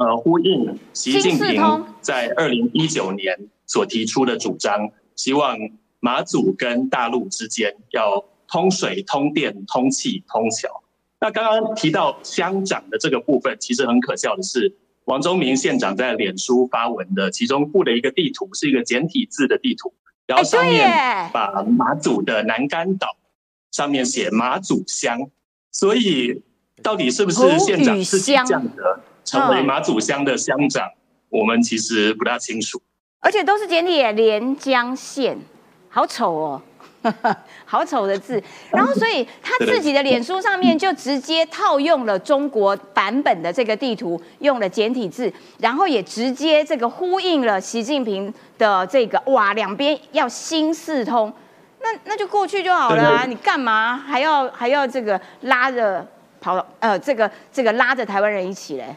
[0.01, 1.61] 呃，呼应习近平
[2.01, 3.37] 在二零一九年
[3.67, 5.55] 所提出的主张，希望
[5.99, 10.81] 马祖跟大陆之间要通水、通电、通气、通桥。
[11.19, 19.93] 那刚刚提到乡长的这个部分，其实很可笑的是，王忠明县长在脸书发文的其中附的一个地图是一个简体字的地图，
[20.25, 23.17] 然后上面把马祖的南竿岛
[23.71, 25.29] 上面写马祖乡，
[25.71, 26.41] 所以
[26.81, 28.99] 到底是不是县长是这样的？
[29.23, 30.89] 成为马祖乡的乡长，
[31.29, 32.81] 我们其实不大清楚，
[33.19, 35.37] 而且都是简体，连江县，
[35.89, 36.61] 好丑哦，
[37.65, 38.41] 好丑的字。
[38.71, 51.31] 然后，所以他自己的脸书上面就直接套用了中国版本的这个地图，用了简体字，然后也直接这个呼应了习近平的这个哇，两边要心四通，
[51.81, 56.05] 那那就过去就好了啊，你干嘛还要还要这个拉着
[56.39, 58.95] 跑呃这个这个拉着台湾人一起嘞？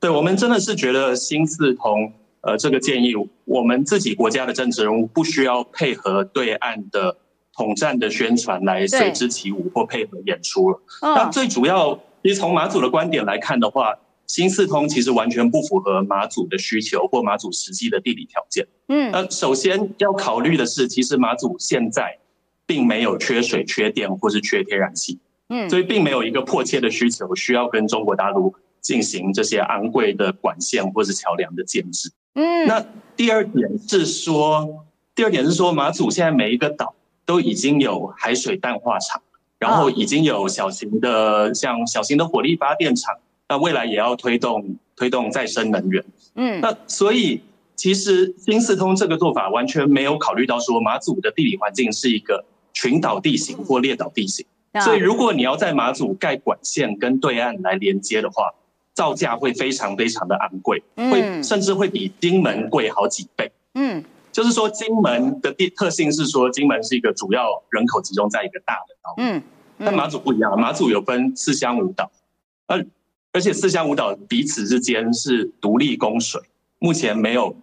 [0.00, 7.16] 对我们真的是觉得新四通，呃，这个建议，我们自己国家的政治人物不需要配合对岸的
[7.52, 10.80] 统战的宣传来随之起舞或配合演出了。
[11.02, 13.96] 那最主要，其实从马祖的观点来看的话，
[14.28, 18.68] 新四通其实完全不符合马祖的需求或马祖实际的地理条件。
[18.86, 22.18] 嗯，那首先要考虑的是，其实马祖现在
[22.66, 25.18] 并没有缺水、缺电或是缺天然气。
[25.48, 28.54] 嗯，所以并没有一个迫切的需求需要跟中国大陆。
[28.88, 32.10] 进行这些昂贵的管线或是桥梁的建制。
[32.32, 32.82] 嗯，那
[33.14, 36.94] 第二点是说，第二点是说，马祖现在每一个岛
[37.26, 39.20] 都已经有海水淡化厂，
[39.58, 43.14] 然后已经有小型的像小型的火力发电厂，
[43.50, 46.02] 那未来也要推动推动再生能源。
[46.36, 47.42] 嗯，那所以
[47.76, 54.46] 其实新四通这个做法完全没有考虑到说马祖的地理环境是一个群岛地形或列岛地形，
[54.82, 58.54] 所以如果你要在马祖盖管线跟对岸来连接的话。
[58.98, 63.48] 造价会非常非常的昂贵，会甚至会比金门贵好几倍。
[63.74, 69.14] 嗯，就是说金门的地特性是说，金门是一个主要人口集中在一个大的岛。
[69.18, 69.40] 嗯，
[69.78, 72.10] 但马祖不一样，马祖有分四乡五岛，
[72.66, 72.84] 而
[73.30, 76.40] 而且四乡五岛彼此之间是独立供水，
[76.80, 77.54] 目前没有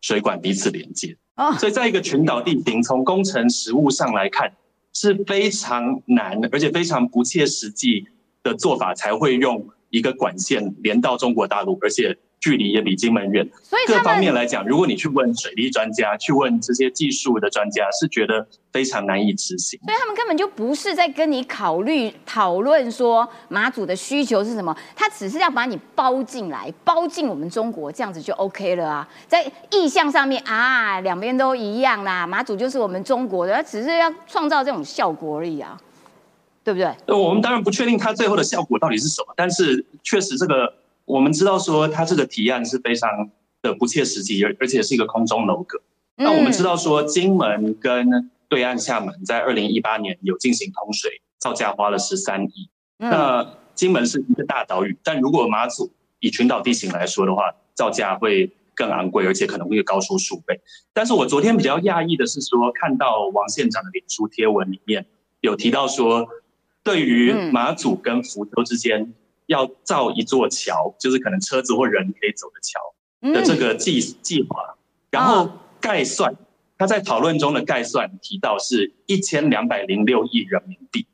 [0.00, 1.16] 水管彼此连接。
[1.34, 4.52] 哦，所以在一个群岛地形，从工程实物上来看
[4.92, 8.06] 是非常难，而且非常不切实际
[8.44, 9.66] 的做法才会用。
[9.96, 13.48] 一个管线连到中国大陆，而且距离也比金门远。
[13.62, 19.78] 所以各方面来讲，如果你去问水利专家，去问这些技术的专家，是觉得非常难以执行。
[19.84, 29.08] 所以他们根本就不是在跟你考虑讨论说马祖的需求是什么，他只是要把你包进来，包进我们中国，这样子就 OK 了啊。
[29.28, 35.80] 在意向上面啊，两边都一样啦，马祖就是我们中国的，只是要创造这种效果而已啊。
[36.64, 37.14] 对不对？
[37.14, 45.80] 我们当然不确定它最后的效果到底是什么，但是确实这个我们知道说它这个提案是非常的不切实际，而而且是一个空中楼阁。
[46.16, 52.70] 那我们知道说金门跟对岸厦门在二零一八年有进行通水，造价花了十三亿。
[52.96, 60.60] 那金门是一个大岛屿，但如果马祖以群岛地形来说的话，造价会更昂贵，而且可能会高出数倍。
[60.92, 65.04] 但是我昨天比较讶异的是说，看到王县长的脸书贴文里面
[65.40, 66.28] 有提到说，
[66.84, 69.12] 对于马祖跟福州之间
[69.46, 74.76] 要造一座桥，就是可能车子或人可以走的桥的这个计计划，
[75.10, 76.36] 然后概算，
[76.78, 81.06] 他在讨论中的概算提到是一千两百零六亿人民币。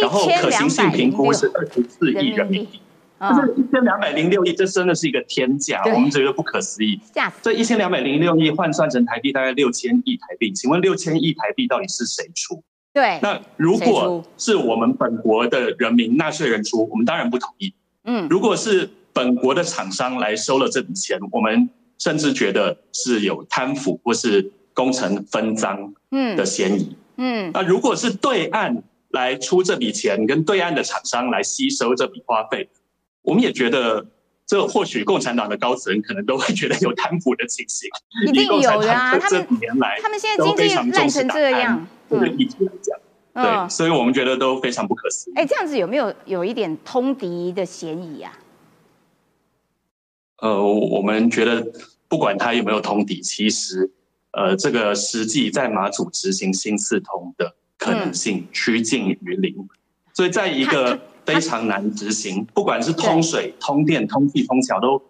[0.00, 2.80] 然后可行性评估是二十四亿人民币，
[3.20, 6.98] 就是一千两百零六亿，这真的是一个天价，我们觉得不可思议。
[7.42, 12.64] 这一千两百零六亿换算成台币大概六千亿台币，请问六千亿台币到底是谁出？
[12.92, 17.72] 对，那如果是我们本国的人民纳税人出，我们当然不同意。
[18.04, 21.68] 嗯，如果是本国的厂商来收了这笔钱，我们
[21.98, 25.94] 甚至觉得是有贪腐或是工程分赃
[26.36, 26.96] 的嫌疑。
[27.16, 28.82] 嗯，那如果是对岸。
[29.12, 32.70] 来出这笔钱，跟对岸的厂商来吸收这笔花费，
[33.20, 34.06] 我们也觉得，
[34.52, 37.88] 这或许共产党的高层可能都会觉得有贪腐的情形。
[38.26, 39.46] 一定有的啊，他们
[40.02, 45.34] 他们现在经济烂成这样，这个议题来讲，对，所以我们觉得都非常不可思议。
[45.36, 48.38] 哎，这样子有没有有一点通敌的嫌疑啊？
[50.36, 51.66] 呃，我们觉得
[52.08, 53.90] 不管他有没有通敌，其实，
[54.32, 57.54] 呃，这个实际在马祖执行新四通的。
[57.78, 59.68] 可能性趋近于零，
[60.14, 65.02] 所以在一个非常难执行，不管是通水、通电、通气、通桥，都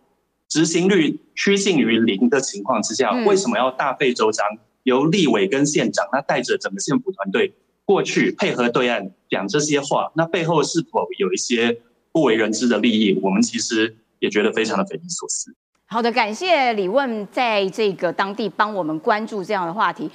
[0.48, 4.46] 执行率趋近于零的情况之下，为什么要大费周章，
[4.82, 7.54] 由立委跟县长，那带着整个县府团队
[7.84, 10.12] 过去配合对岸讲这些话？
[10.14, 11.80] 那背后是否有一些
[12.12, 13.18] 不为人知的利益？
[13.22, 15.54] 我们其实也觉得非常的匪夷所思。
[15.86, 20.10] 好的，感谢李问在这个当地帮我们关注这样的话题。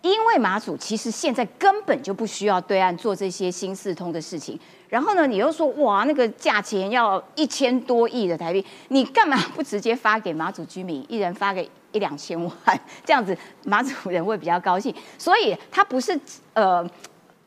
[0.00, 11.62] 因为马祖其实现在根本就不需要对岸做这些新四通的事情，然后呢，你又说哇，那个价钱要一千多亿的台币，你干嘛不直接发给马祖居民，一人发个
[11.92, 12.52] 一两千万，
[13.04, 14.94] 这样子马祖人会比较高兴。
[15.18, 16.18] 所以他不是
[16.54, 16.82] 呃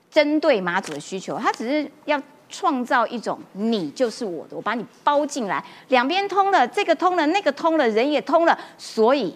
[0.10, 9.36] 针对马祖的需求，他只是要创造一种你就是我的，我把你包进来，两边通了，这个通了，那个通了，人也通了，所以。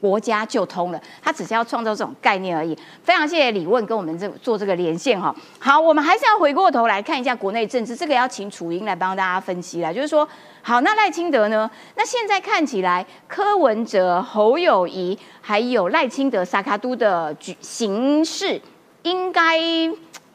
[0.00, 2.76] 国家就通了，他只是要创造这种概念而已。
[3.02, 5.34] 非常谢谢李问跟我们这做这个连线哈。
[5.58, 9.92] 好，我们还是要回过头来看一下国内政治，这个要请楚英来帮大家分析了。
[9.92, 10.28] 就是说，
[10.62, 11.70] 好，那赖清德呢？
[11.94, 18.60] 那现在看起来，柯文哲、侯友谊还有赖清德、萨卡都的局形势，
[19.02, 19.58] 应该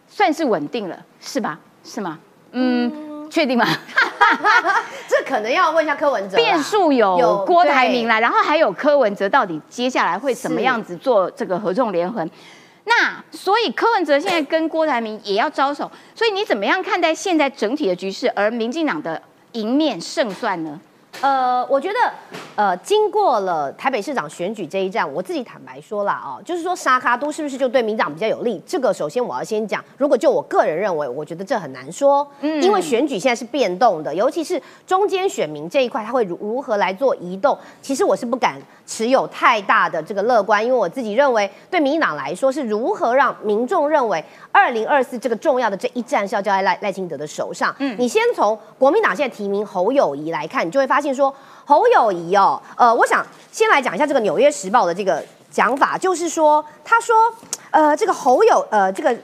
[0.07, 1.59] 算是稳定了，是吧？
[1.83, 2.19] 是吗？
[2.53, 2.91] 嗯，
[3.31, 3.65] 确定吗？
[5.07, 6.35] 这可能要问一下柯文哲。
[6.37, 12.29] 变数有郭台铭来，然后还有柯文哲，到底接下来会怎么样子做这个合纵连横？
[12.83, 18.27] 那所以柯文哲现在跟郭台铭也要招手，所以你怎么样看待现在整体的局势？
[18.35, 19.21] 而民进党的
[19.53, 20.79] 赢面胜算呢？
[21.19, 21.95] 呃，我觉得，
[22.55, 28.59] 呃，经过了台北市长选举这一战，我自己坦白说了啊，就是说沙卡都是不是就对民党比较有利？
[28.65, 37.55] 这个首先我要先讲，如果就我个人认为，我觉得这很难说，嗯，因为选举现在是变动的，尤其是中间选民这一块，他会如如何来做移动？
[37.81, 38.55] 其实我是不敢
[38.87, 47.75] 持有太大的这个乐观，因为我自己认为，对民进党来说，是如何让民众认为二零二四这个重要的这一战是要交在赖赖清德的手上。
[47.77, 51.00] 嗯，你先从国民党现在提名侯友谊来看，你就会发现。
[51.15, 51.33] 说
[51.65, 57.15] 侯友谊哦，呃，我想先来讲一下这个《纽约时报》的这个讲法，就是说，他说，
[57.71, 59.15] 呃，这个侯友，呃，这个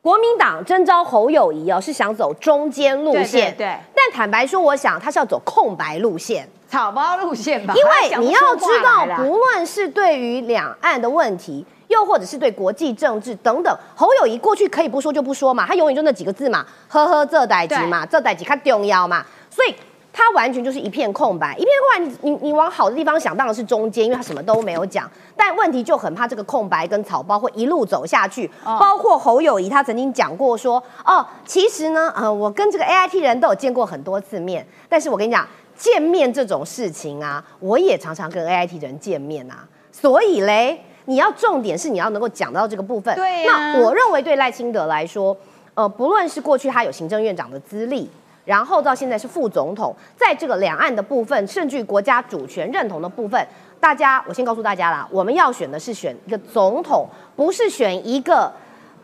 [0.00, 3.76] 国民党征召侯友谊哦，是想走中间路线，对。
[3.94, 7.74] 但坦白说，我想他是要走空白路线、草包路线吧？
[7.74, 19.74] 因为你要知道，不论是对于两岸的问题，又或者是对国际政治等等，侯友谊过去可以不说就不说嘛，他永远就那几个字嘛，呵呵，这代级嘛，这代级他重要嘛，所以。
[20.12, 22.18] 它完全就是一片空白，一片空白。
[22.22, 25.08] 你你往好的地方想，当然是中间，因为他什么都没有讲。
[25.36, 28.50] 但问题就很怕这个空白跟草包会一路走下去。
[28.64, 34.66] 包括侯友谊，他曾经讲过说：“哦，其实呢，呃，我跟这个 A I T 人都有见过很多次面。
[34.88, 35.46] 但是我跟你讲，
[35.76, 39.66] 见面这种事情啊，我也常常跟 A I T 人见面啊。
[39.92, 43.14] 所以嘞，你要重点是你要能够讲到这个部分。
[43.14, 45.36] 对那我认为对赖清德来说，
[45.74, 48.10] 呃，不论是过去他有行政院长的资历。
[48.50, 53.46] 然后到现在是副总统，在这个两岸的部分，甚至于国家主权认同的部分，
[53.78, 58.52] 大家，我先告诉大家啦，我们要选的是选一个总统，不是选一个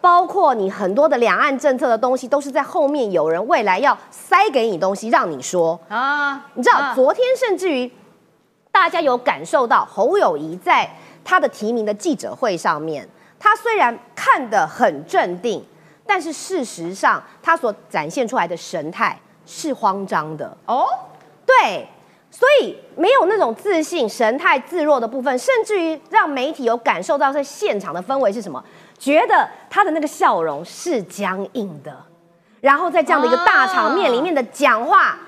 [0.01, 5.79] 包括你很多的两岸政策的东西，都是在后面有人未来要塞给你东西，让你说。
[5.89, 7.89] 啊，你知道，昨天甚至于
[8.73, 10.91] 大家有感受到侯友谊在
[11.23, 15.65] 他的提名的记者会上面，他虽然看得很镇定，
[16.05, 19.17] 但是事实上他所展现出来的神态
[19.47, 20.55] 是慌张的。
[20.67, 20.87] 哦，
[21.47, 21.89] 对，
[22.31, 28.63] 所以没有那种自信、神态自若的部分，甚至于让媒体有感受到在现场的氛围是什么？
[28.99, 31.95] 觉得他的那个笑容是僵硬的，
[32.63, 35.19] 然后在这样的一个大场面里面的讲话，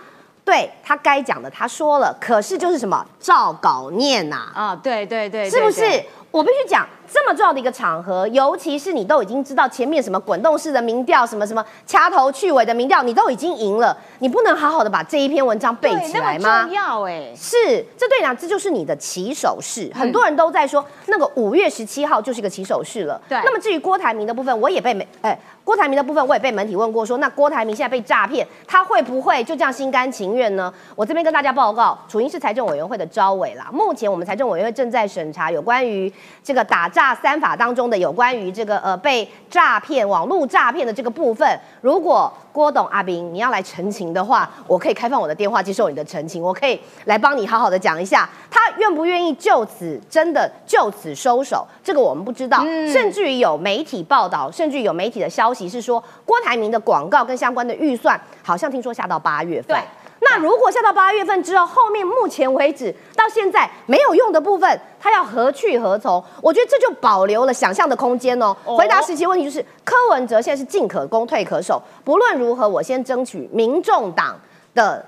[0.42, 6.02] 对他该讲的他说了，可是就是什么照稿念呐、啊，对对对，是不是？
[6.30, 16.72] 我必须讲，这么重要的一个场合，尤其是你都已经知道前面什么滚动式的民调，什么什么掐头去尾的民调，你都已经赢了，你不能好好的把这一篇文章背起来吗重？
[16.72, 17.56] 要哎，是，
[17.96, 19.90] 这对你讲，这就是你的起手式。
[19.94, 23.20] 很多人都在说，那个五月十七号就是一个起手式了。
[23.28, 30.72] 对那么至于郭台铭的部分，我也被媒，哎、郭台铭的部分我也被媒体问过说，那郭台铭现在被诈骗，他会不会就这样心甘情愿呢？
[30.94, 33.68] 我这边跟大家报告，楚英是财政委员会的招委啦。
[33.72, 41.48] 目前我们财政委员会正在审查有关于这个打诈三法当中的有关于这个呃被诈骗、网络诈骗的这个部分。
[41.80, 52.64] 如果郭董阿斌你要来澄清的话，我可以开放我的电话接受你的澄清，我可以来帮你好好的讲一下，他愿不愿意就此真的就此收手，这个我们不知道。
[52.92, 59.80] 甚至于有媒体报道，甚至于有媒体的消息是说，郭台铭的广告跟相关的预算，好像听说下到八月份对。
[60.20, 66.22] 那如果下到八月份之后，后面目前为止到现在没有用的部分，它要何去何从？
[66.42, 68.56] 我觉得这就保留了想象的空间哦。
[68.64, 74.38] 哦回答实际问题就是，柯文哲现在是进可攻退可守，不论如何，我先争取民众党
[74.74, 75.04] 的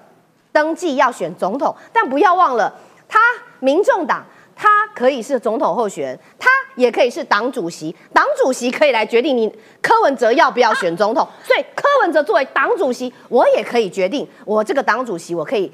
[0.52, 2.72] 登记要选总统，但不要忘了，
[3.08, 3.18] 他
[3.58, 4.24] 民众党
[4.60, 9.50] 他可以是总统候选人，他也可以是党主席，党主席可以来决定你
[9.80, 15.72] 柯文哲要不要选总统， 所以柯文哲作为党主席，我也可以决定我这个党主席，我可以。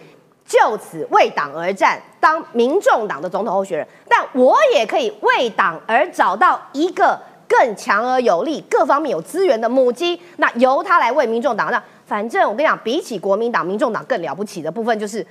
[0.48, 11.68] 就此为党而战，当民众党的总统候选人，但我也可以为党而找到一个更强而有力、各方面有资源的母鸡，那由他来为民众党。
[11.72, 15.26] 那反正我跟你讲，比起国民党、民众党更了不起的部分就是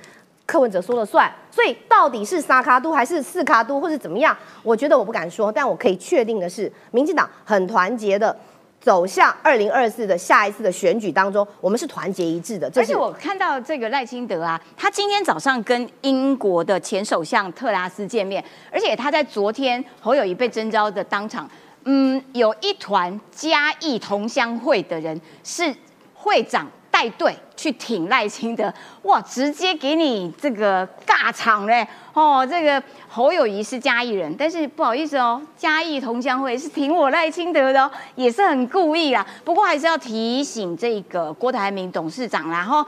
[0.46, 1.30] 柯文哲说了算。
[1.50, 4.34] 所以到底是三卡都还是四卡都，或是怎么样？
[4.62, 8.34] 我觉得我不敢说，但我可以确定的是，民进党很团结的。
[8.78, 12.70] 走向二零二四的下一次的选举当中，我们是团结一致的。
[12.76, 21.50] 而且我看到这个赖清德啊，他今天早上跟英国的前首相特拉斯见面，而且他在昨天侯友谊被征召的当场，
[21.84, 25.74] 嗯，有一团嘉义同乡会的人是
[26.14, 28.72] 会长带队去挺赖清德，
[29.02, 31.86] 哇，直接给你这个尬场嘞！
[32.14, 39.26] 哦，这个侯友谊是嘉义人，但是不好意思哦，嘉义同乡会是挺我赖清德的哦，也是很故意啦。
[39.44, 42.82] 不过还是要提醒这个郭台铭董事长，然后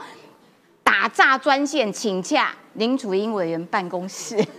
[0.83, 4.35] 打诈专线请洽林楚英委员办公室。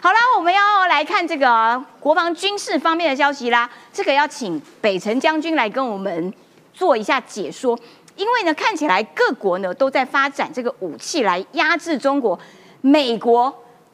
[0.00, 3.68] 好啦，我们要来看这个国防军事方面的消息啦。
[3.92, 6.32] 这个要请北辰将军来跟我们
[6.72, 7.78] 做一下解说，
[8.16, 12.38] 因为呢，看起来各国呢都在发展这个武器来压制中国。
[12.80, 13.52] 美国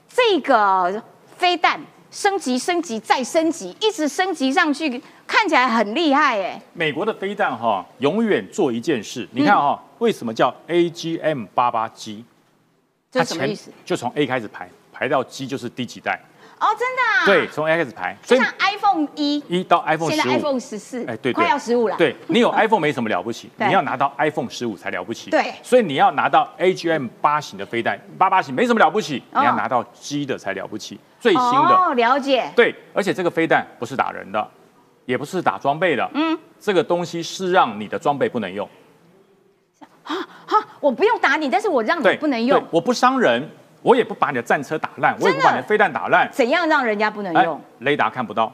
[0.09, 1.03] 这个
[1.37, 6.61] 飞弹升级、升级再升级，一直升级上去，看起来很厉害哎。
[6.73, 9.27] 美国的飞弹哈，永远做一件事。
[9.33, 12.25] 你看哈，为什么叫 AGM 八八 G？
[13.11, 13.71] 这什么意思？
[13.85, 16.21] 就从 A 开始排，排到 G 就是第几代。
[16.63, 17.27] 哦，真的啊？
[17.27, 20.33] 对，，从 A 开始排，所以就像 iPhone 一，一到 iPhone 现在十五。
[20.39, 21.97] iPhone 十四，哎，对对，快要十五了。
[21.97, 25.31] 对你有 iPhone 没什么了不起， 你要拿到 iPhone 十五才了不起。
[25.31, 31.75] 对所以你要拿到 AGM 八型的飞弹，八八型没什么了不起，哦你要拿到 G 的才了不起，最新的。
[31.75, 32.49] 哦，了解。
[32.55, 34.49] 对，而且这个飞弹不是打人的，
[35.05, 38.69] 也不是打装备的，嗯，这个东西是让你的装备不能用，
[40.05, 40.17] 哈，
[40.81, 43.51] 我不用打你，但是我让你，不能用，我不伤人，
[43.83, 48.53] 我也不把你的战车打烂，我也不把你的飞弹打烂，怎样让人家不能哎用？，雷达看不到，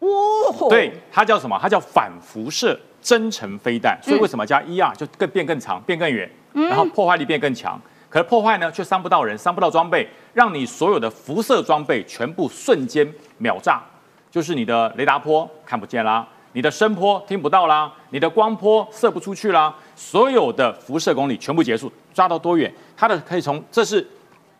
[0.00, 1.58] 哦，对，它叫什么？
[1.60, 3.98] 它叫反辐射增程飞弹。
[4.02, 7.80] 嗯所以为什么加 ER 就更变更长、变更远，然后破坏力变更强？
[8.08, 13.06] 可是破坏呢，却伤不到人，伤不到装备，让你所有的辐射装备全部瞬间
[13.38, 13.82] 秒炸，
[14.30, 22.72] 就是你的雷达波看不见啦，你的声波听不到啦，你的光波射不出去啦，所有的辐射公里全部结束，抓到多远？
[22.96, 24.06] 它的可以从这是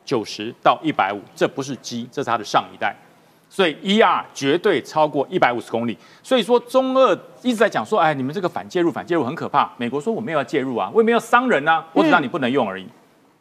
[0.05, 2.95] 九十到一百五，这不是 G，这是它的上一代。
[3.49, 5.97] 所以 ER 绝对超过一百五十公里。
[6.23, 9.71] 所以说中俄一直在讲说，哎，你们这个反介入、反介入很可怕。
[9.77, 12.87] 美国说我没有要介入啊，我也没有伤人啊，我只让你不能用而已。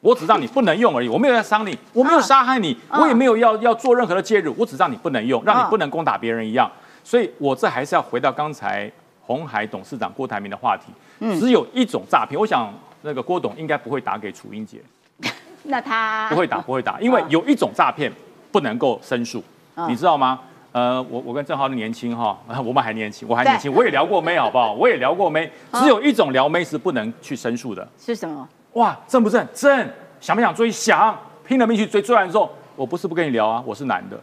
[0.01, 6.69] 我只让你不能用而已，我没有要伤你，我没有杀害你，嗯我也没有要要做任何的介入，我只让你不能用，让嗯你不能攻打别人一样。
[7.05, 8.91] 所以我这还是要回到刚才
[9.21, 10.91] 红海董事长郭台铭的话题，
[11.39, 12.69] 只有一种诈骗，我想
[13.01, 14.79] 那个郭董应该不会打给楚英杰，
[15.63, 18.11] 那他不会打， 不会打，因为有一种诈骗
[18.51, 19.43] 不能够申诉，
[19.75, 20.39] 嗯你知道吗？
[20.71, 24.73] 呃，我我跟郑浩年轻哈， 我们还年轻，我还年轻，我也聊过妹，好不好？
[24.77, 27.87] 我也聊过妹，只有一种撩妹是不能去申诉的。
[27.99, 28.47] 是什么？
[28.73, 29.47] 哇，正不正？
[29.53, 29.87] 正，
[30.19, 30.71] 想不想追？
[30.71, 31.15] 想，
[31.47, 34.19] 拼了命去追，追完之后，我不是不跟你聊啊，我是男的，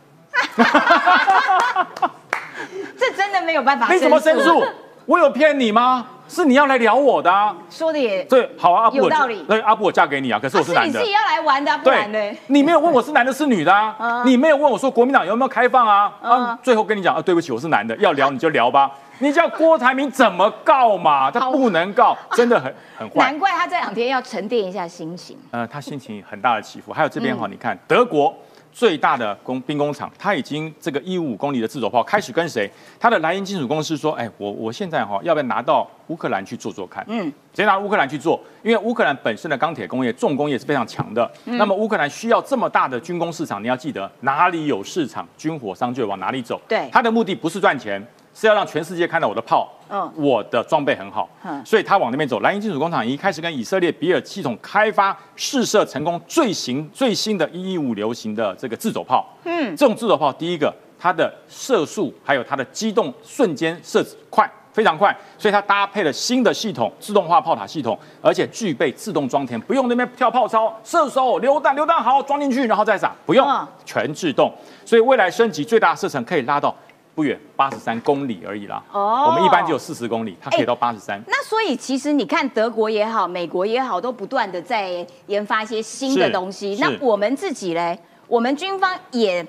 [2.98, 3.92] 这真的没有办法。
[3.92, 4.62] 你怎么申诉？？
[5.06, 6.06] 我有骗你吗？
[6.30, 7.54] 是你要来聊我的啊。
[7.68, 11.12] 说的也对，好啊，阿布有道理对，阿布我嫁给你啊，可是我是男的啊是你自己。
[11.12, 18.90] 要来玩的啊，不然对呢？，你没有问我是男的是女的啊，嗯你没有问我说国民党有没有开放啊，嗯啊，最后跟你讲啊，对不起，我是男的，要聊你就聊吧。
[19.22, 21.30] 你叫郭台铭怎么告嘛？
[21.30, 23.38] 他不能告，真的很很坏难。
[23.38, 25.36] 怪他这两天要沉淀一下心情。
[25.50, 26.90] 呃，他心情很大的起伏。
[26.90, 28.34] 还有这嗯边哈，你看德国
[28.72, 32.70] 最大的工兵工厂，它已经这个一五五公里的自走炮开始跟谁？
[32.98, 37.04] 它的莱茵金属公司说，哎，我我现在哈要不要拿到乌克兰去做做看？
[37.08, 41.30] 嗯，直接拿乌克兰去做，因为乌克兰本身的钢铁工业、重工业是非常强的。
[41.44, 46.60] 嗯那么乌克兰需要这么大的军工市场，你要记得哪里有市场，军火商就往哪里走。
[46.68, 48.04] 对它的目的不是赚钱，
[48.40, 52.40] 是要让全世界看到我的炮，嗯我的装备很好，嗯所以他往那边走。
[52.40, 59.28] 莱茵金属工厂已经开始跟以色列比尔系统开发试射成功最新最新的一一五流行的这个自走炮。
[59.44, 64.50] 嗯，这种自走炮，第一个它的射速还有它的机动瞬间射子快。
[64.72, 74.50] 非常快，所以它搭配了新的系统，自动化炮塔系统，而且具备自动装填，不用那边跳炮操、射手、榴弹，榴弹好装进去，然后再撒，不用嗯，全自动。
[74.84, 76.72] 所以未来升级最大射程可以拉到
[77.20, 78.82] 不远八十三公里而已啦。
[78.90, 81.22] 哦我们一般只有四十公里，它可以到八十三。
[81.26, 86.74] 那所以其实你看德国也好，美国也好，都不断的在研发一些新的东西。
[86.74, 89.46] 是那我们自己嘞，我们军方也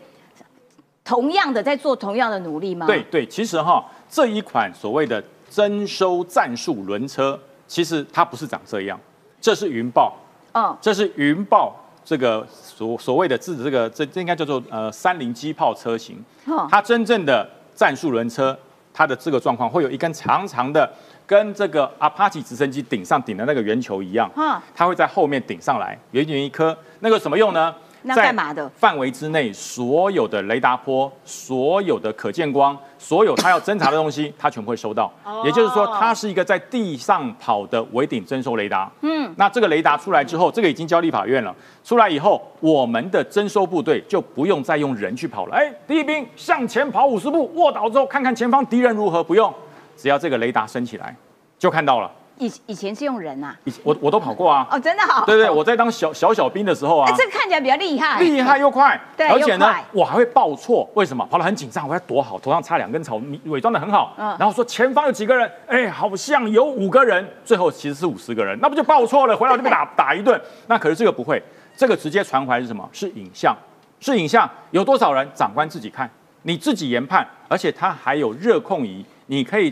[1.05, 2.85] 同样的在做同样的努力吗？
[2.85, 8.99] 对，对，其实哈，这一款所谓的征收战术轮车，其实它不是长这样，
[9.39, 10.13] 这是云豹，
[10.51, 18.57] 嗯，这是云豹这个所所谓的自这个这这应该叫做呃三菱机炮车型，哦它真正的战术轮车，
[18.93, 20.91] 它的这个状况会有一根长长的，
[21.25, 24.29] 跟这个阿帕奇直升机顶上顶的那个圆球一样，
[24.75, 27.73] 它会在后面顶上来，圆圆一颗，那个什么用呢？
[28.03, 35.11] 那在干嘛的范围之内，所有的雷达波、所有的可见光、所有他要侦查的东西， 他全部会收到。
[35.23, 38.89] 哦也就是说，它是一个在地上跑的围顶征收雷达。
[39.01, 41.55] 嗯，那这个雷达出来之后，这个已经交立法院了。
[41.83, 45.55] 出来以后，我们的征收部队就不用再用人去跑了。
[45.55, 49.51] 哎，第一兵向前跑五十步，卧倒之后看看前方敌人如何，不用，
[49.97, 51.15] 只要这个雷达升起来，
[51.57, 52.11] 就看到了。
[52.41, 54.67] 以以前是用人啊，以我我都跑过啊。
[54.71, 61.23] 哦，真的好，对对，我在当小小小兵的时候啊哎，，这个看起来比较厉害，厉害又快，对而且呢，我还会报错，为什么？
[61.29, 69.37] 跑得很紧张，我要躲好，头上插两根草，你伪装的很好，嗯然后说前方有几个人，哎，好像有五个人，最后其实是五十个人，那不就报错了？
[69.37, 70.41] 回来我就被打打一顿。
[70.65, 71.41] 那可是这个不会，
[71.77, 72.87] 这个直接传回来是什么？
[72.91, 73.55] 是影像，
[73.99, 76.09] 是影像，有多少人，长官自己看，
[76.41, 79.71] 你自己研判，而且它还有热控仪，你可以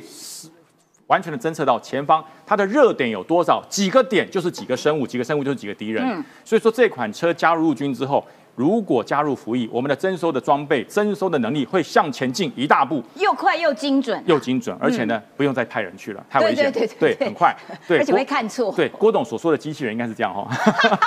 [1.10, 6.03] 完全的侦测到前方它的热点有多少，几个点就是几个生物，几个生物就是几个敌人。
[6.07, 8.26] 嗯所以说这款车加入陆军之后，
[8.60, 16.70] 如果加入服役，我们的征收的装备、征收的能力会向前进一大步，又快又精准，又精准，而且呢，不用再派人去了，太危险。
[16.70, 17.55] 嗯对对对对很快，
[17.88, 18.70] 对，而且会看错。
[18.76, 20.45] 对，郭董所说的机器人应该是这样哈。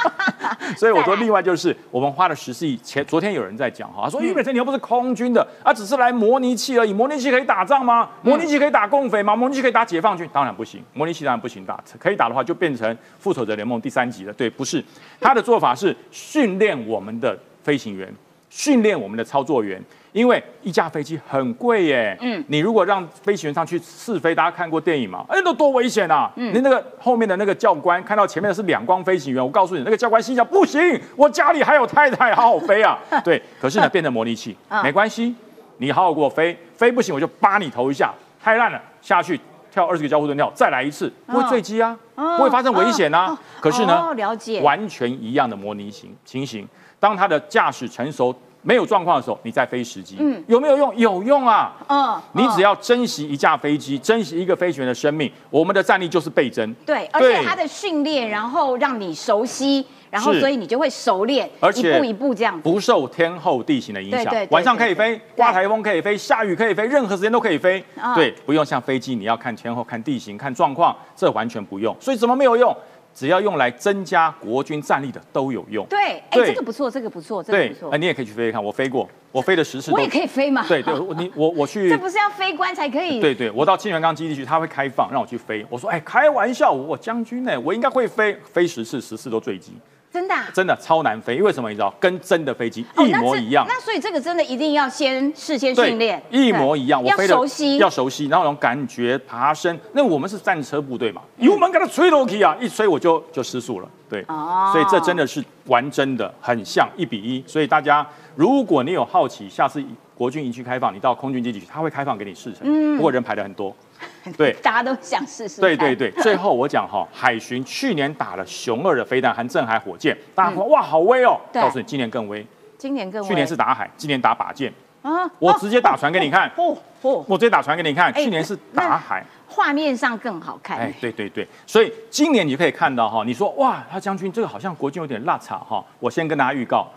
[0.78, 2.74] 所以我说，另外就是我们花了十四亿。
[2.78, 8.08] 前昨天有人在讲哈，他说俞北辰你又不是空军的，啊，只是来模拟器而已，模拟器可以打仗吗？
[8.22, 9.36] 模拟器可以打共匪吗？
[9.36, 10.26] 模拟器可以打解放军？
[10.32, 14.32] 当然不行，模拟器当然不行打，可以打的话就变成复仇者联盟第三集了。
[14.32, 14.82] 对，不是，
[15.20, 18.12] 他的做法是训练我们的飞行员，
[18.50, 19.82] 训练我们的操作员。
[20.12, 25.24] 因为一架飞机很贵耶，嗯，你如果让飞行员上去试飞，大家看过电影吗？
[25.26, 26.30] 哎，那多危险啊！
[26.36, 32.98] 嗯，你那个后面的那个教官看到前面的是两光飞行员，我告诉你，那个教官心想：不行，我家里还有太太，好好飞啊！
[33.24, 34.82] 对，可是呢，变成模拟器， 嗯。
[34.82, 35.34] 没关系，
[35.78, 39.40] 你好好给我飞，飞不行我就扒你头一下，太烂了，下去
[39.70, 42.36] 跳二十个交互蹲跳，再来一次，不会坠机啊，嗯。
[42.36, 43.30] 不会发生危险啊。
[43.30, 43.38] 哦。
[43.62, 44.60] 可是呢哦，了解。
[44.60, 46.68] 完全一样的模拟型情形，
[47.02, 48.32] 当它的驾驶成熟。
[48.64, 50.96] 没有状况的时候，你再飞时机，嗯有没有用？
[50.96, 51.72] 有用啊！
[51.88, 56.72] 嗯你只要要珍惜一架飞机，珍惜一个飞行员的生命，我们的战力就是倍增。
[56.86, 62.62] 对，而且他的训练，然后让你熟悉，然后所以你就会熟练，而且一步一步这样子。
[62.62, 68.14] 不受天候地形的影响对对对，晚上可以飞，刮台风可以飞，下雨可以飞，任何时间都可以飞嗯。
[68.14, 71.92] 对，不用像飞机，你要看天候、看地形、看状况，这完全不用。
[71.98, 72.72] 所以怎么没有用？
[73.14, 75.86] 只要用来增加国军战力的都有用。
[75.86, 77.98] 对，哎，对这个不错，这个不错，这个不，错哎，。
[77.98, 80.66] 你也可以去飞飞看，我飞过，我飞的十次都我也可以飞嘛？
[80.66, 83.20] 对对，我你我我去 这不是要飞官才可以？
[83.20, 85.64] 对对，我到清源岗基地去，他会开放让我去飞。
[85.68, 89.72] 我说，哎，开玩笑，我将军呢，我应该会飞，飞十次十次都坠机，
[90.12, 90.48] 真的啊。
[90.52, 91.36] 真的超难飞。
[91.36, 91.68] 因为什么？
[91.70, 93.64] 你知道，跟真的飞机哦一模一样。
[93.66, 97.02] 那那所以这个真的一定要先事先训练，一模一样。
[97.02, 99.78] 我要飞的熟悉，要熟悉，然后那种感觉爬升。
[99.92, 103.88] 那我们是战车部队嘛，油门给它吹落去啊，一吹我就就失速了。
[104.10, 107.42] 对，哦所以这真的是玩真的，很像一比一。
[107.46, 108.06] 所以大家，
[108.36, 109.82] 如果你有好奇，下次
[110.14, 112.60] 国军营区开放，你到空军基地去，他会开放给你试乘。
[112.64, 113.74] 嗯不过人排的很多。
[114.36, 115.60] 对，大家都想试试。
[115.60, 115.94] 对对。
[115.94, 121.60] 对，最后我讲哈， 海巡去年打了熊二的飞弹和镇海火箭，大家说哇好威哦，对。
[121.60, 122.46] 告诉你今年更威，
[122.78, 123.28] 今年更威。
[123.28, 124.72] 去年是打海，今年打靶舰，
[125.02, 125.30] 啊？
[125.38, 130.78] 我直接打船给你看，哦哦，我直接打船给你看，哎去年是打海，画面上更好看。
[130.78, 136.88] 哎，对对对，所以今年你就可以看到哈，你说哇，他将军这个好像国军有点落差哈，我先跟大家预告，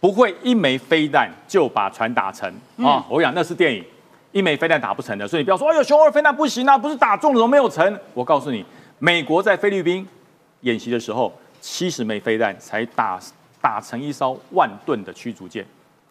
[0.00, 2.52] 不会一枚飞弹就把船打沉。
[2.78, 3.84] 啊，我讲那是电影。
[4.32, 7.98] 一枚飞弹打不成的，所以你不要说，哎呦，熊二飞弹不行啊，不是打中了怎么没有成？
[8.14, 8.64] 我告诉你，
[8.98, 10.06] 美国在菲律宾
[10.62, 13.20] 演习的时候，七十枚飞弹才打
[13.60, 15.64] 打成一艘万吨的驱逐舰，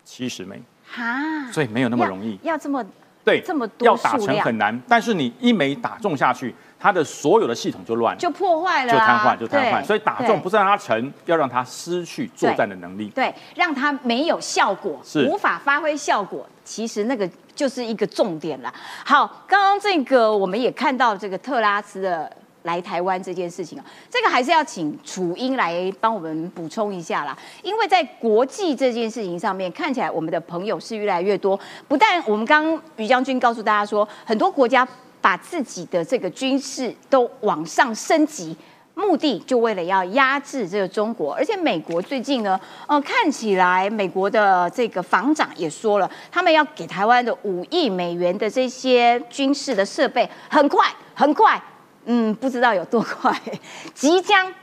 [0.05, 2.39] 七十枚，哈，所以没有那么容易。
[2.43, 2.85] 要要这么
[3.23, 9.83] 对，这么多要打成很难，但是你一枚打中下去，它的所有的系统就乱了，就破坏了就啊，瘫痪，就瘫痪。
[9.83, 13.09] 所以打中不是让它沉，要让它失去作战的能力。
[13.09, 16.47] 对，让它没有效果，是无法发挥效果。
[16.63, 17.29] 其实那个
[17.61, 18.73] 就是一个重点了。
[19.05, 27.37] 好，刚刚这个我们也看到这个特拉斯的来台湾这件事情啊，这个还是要请楚英来帮我们补充一下啦。
[27.61, 31.59] 因为在国际这件事情上面，看起来我们的朋友是越来越多。
[31.87, 34.87] 不但我们刚刚于将军告诉大家说，很多国家
[35.21, 38.57] 把自己的这个军事都往上升级。
[39.01, 51.61] 目的就为了要压制这个中国，而且美国最近呢，呃，看起来美国的这个防长也说了，他们要给台湾的五亿美元的这些军事的设备，很快很快，
[52.05, 53.35] 嗯，不知道有多快，
[53.93, 54.53] 即将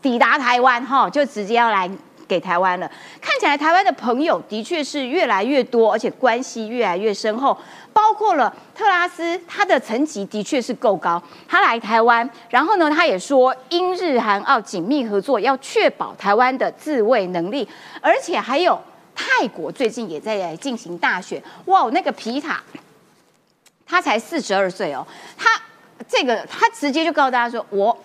[0.00, 1.90] 抵达台湾哈，就直接要来
[2.28, 2.88] 给台湾了。
[3.20, 7.56] 看起来台湾的朋友的确是越来越多，而且关系越来越深厚。
[7.92, 11.20] 包括了特拉斯，他的层级的确是够高。
[11.48, 17.68] 他来台湾，然后呢，他也说英日韩澳紧密合作，要确保台湾的自卫能力，
[18.00, 18.80] 而且还有
[19.16, 21.42] 泰国最近也在进行大选。
[21.64, 22.62] 哇，那个皮塔，
[23.84, 25.04] 他才四十二岁哦，
[25.36, 25.60] 他
[26.06, 27.98] 这个他直接就告诉大家说，我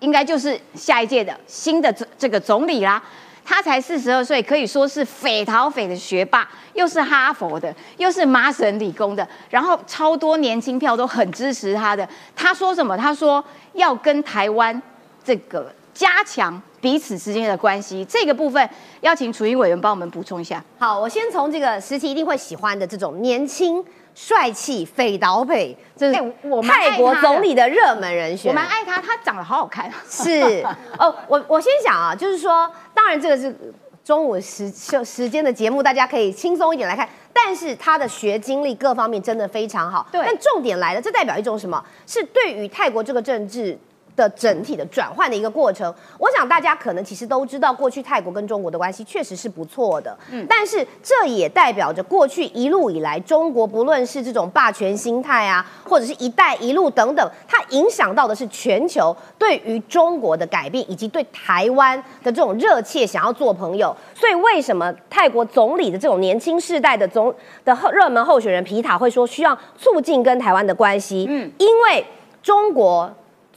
[0.00, 3.02] 应该就是下一届的新的这这个总理啦。
[3.50, 12.08] 他才四十二岁，可以说是匪逃匪的学霸，又是哈佛的，又是麻省理工的，然后超多年轻票都很支持他的。
[12.36, 12.96] 他说什么？
[12.96, 14.80] 他说要跟台湾
[15.24, 18.04] 这个加强彼此之间的关系。
[18.04, 18.70] 这个部分
[19.00, 20.64] 要请楚英委员帮我们补充一下。
[20.78, 23.84] 好，我先从这个时期一定会喜欢的这种年轻、
[24.22, 28.50] 帅气、匪倒匪，这哎是我泰国总理的热门人选。
[28.50, 29.90] 我蛮爱他，他长得好好看。
[30.06, 30.62] 是
[30.98, 33.56] 哦，我我先讲啊，就是说，当然这个是
[34.04, 37.08] 中午时时时间的节目，大家可以轻松一点来看。
[37.32, 40.06] 但是他的学经历各方面真的非常好。
[40.12, 41.82] 对但重点来了，这代表一种什么？
[42.06, 43.78] 是对于泰国这个政治。
[44.20, 63.96] 的整体的转换的一个过程，我想大家可能其实都知道，过去泰国跟中国的关系确实是不错的，嗯，但是这也代表着过去一路以来，中国不论是这种霸权心态啊，或者是一带一路等等，它影响到的是全球对于中国的改变，以及对台湾的这种热切想要做朋友。
[64.14, 71.26] 所以为什么泰国总理的这种年轻世代的总的候热门候选人皮塔会说需要促进跟台湾的关系？
[71.26, 72.04] 嗯，因为
[72.42, 73.10] 中国。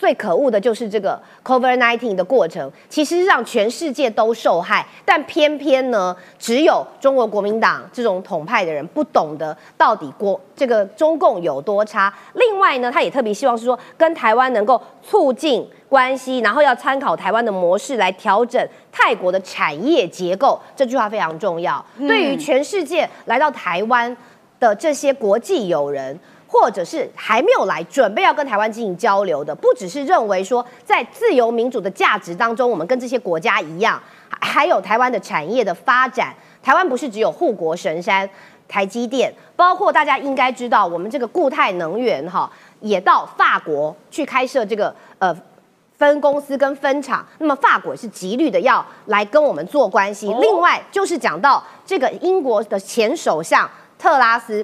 [0.04, 12.14] 最可恶的就是这个 COVID-19 的过程，其实让全世界都受害，但偏偏呢，只有中国国民党这种统派的人不懂得到底国这个中共有多差。
[12.34, 20.60] 另外呢，他也特别希望是说跟台湾能够促进关系，然后要参考台湾的模式来调整泰国的产业结构。
[20.76, 24.18] 这句话非常重要，对于全世界来到台湾
[24.60, 26.20] 的这些国际友人。
[26.54, 34.00] 或者是还没有来，准备要跟台湾进行交流的，不只是认为说在自由民主的价值当中，我们跟这些国家一样，
[34.40, 36.32] 还有台湾的产业的发展。
[36.62, 38.30] 台湾不是只有护国神山
[38.68, 42.48] 台积电，包括大家应该知道，我们这个固态能源哈，
[42.82, 45.36] 也到法国去开设这个呃
[45.98, 47.26] 分公司跟分厂。
[47.40, 50.32] 那么法国是极力的要来跟我们做关系。
[50.40, 54.64] 另外就是讲到这个英国的前首相特拉斯。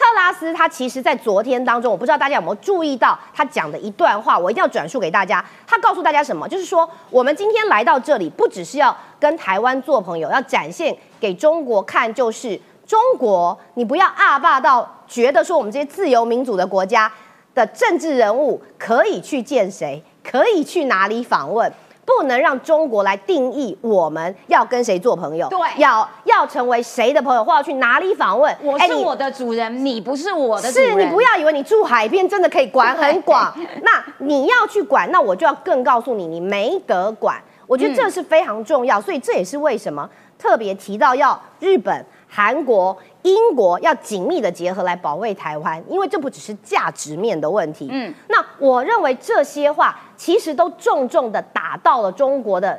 [0.00, 5.44] 特拉斯他其实在昨天当中，我不知道大家有没有注意到他讲的一段话，我一定要转述给大家。
[5.66, 6.48] 他告诉大家什么？
[6.48, 17.12] 就是说，我们今天来到这里，不只是要跟台湾做朋友，要展现给中国看，就是中国，你不要阿霸到觉得说我们这些自由民主的国家
[17.54, 21.70] 的政治人物可以去见谁，可以去哪里访问。
[22.16, 28.54] 不能让中国来定义我们要跟谁做朋友，对要要成为谁的朋友，或要去哪里访问。
[28.62, 30.90] 我是我的主人，你不是我的主人。
[30.90, 37.40] 是你不要以为你住海边真的可以管很 广，那你要去管，那我就要更告诉你，你没得管。
[37.66, 47.88] 我觉得这是非常重要，所以这也是为什么特别提到要日本、韩国、英国要紧密的结合来保卫台湾，因为这不只是价值面的问题。
[47.92, 52.78] 嗯，那我认为这些话其实都重重的打到了中国的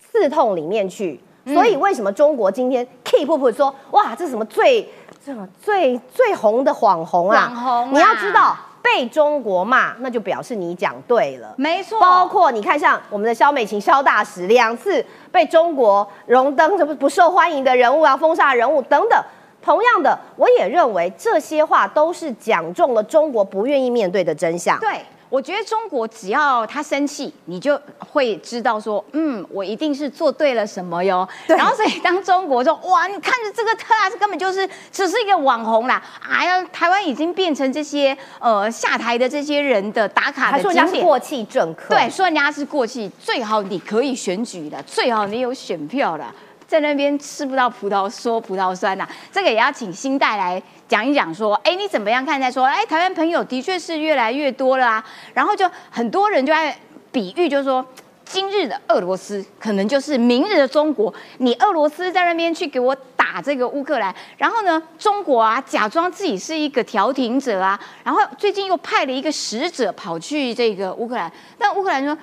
[0.00, 1.20] 刺痛里面去。
[1.46, 4.92] 所以为什么中国今天 keep up 说哇，这是什么最
[5.62, 7.52] 最最红的网红啊？
[7.52, 11.54] 网红啊你要知道被中国骂，那就表示你讲对了。
[11.56, 19.22] 没错，包括你看，像我们的肖美琴肖大使两次被中国荣登什么不受欢迎的人物啊、封杀人物等等。
[19.62, 24.76] 同样的，我也认为这些话都是讲中了中国不愿意面对的真相。
[24.80, 31.28] 对，我觉得中国只要他生气，你就会知道说，嗯，我一定是做对了什么哟。
[31.46, 40.74] 对然后所以当中国说，哇，你看着这个特拉斯根本就是只是一个网红啦，哎呀，台湾已经变成这些呃下台的这些人的打卡还的景点。
[40.74, 46.32] 说人家是过气政客，对，说人家是过气，最好你可以选举的，最好你有选票了，
[46.66, 55.04] 在那边吃不到葡萄说葡萄酸呐、这个也要请新代来讲一讲，说，哎，你怎么样看待说，哎，台湾朋友的确是越来越多了啊，
[55.34, 56.76] 然后就很多人就在
[57.12, 57.86] 比喻，就是说。
[58.28, 61.14] 今日的俄罗斯可能就是明日的中国。
[61.38, 72.18] 你俄罗斯在那边去给我打这个乌克兰，然后呢，中国啊假装自己是一个调停者啊，然后最近又派了一个使者跑去这个乌克兰，但乌克兰说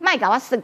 [0.00, 0.60] 麦搞啊是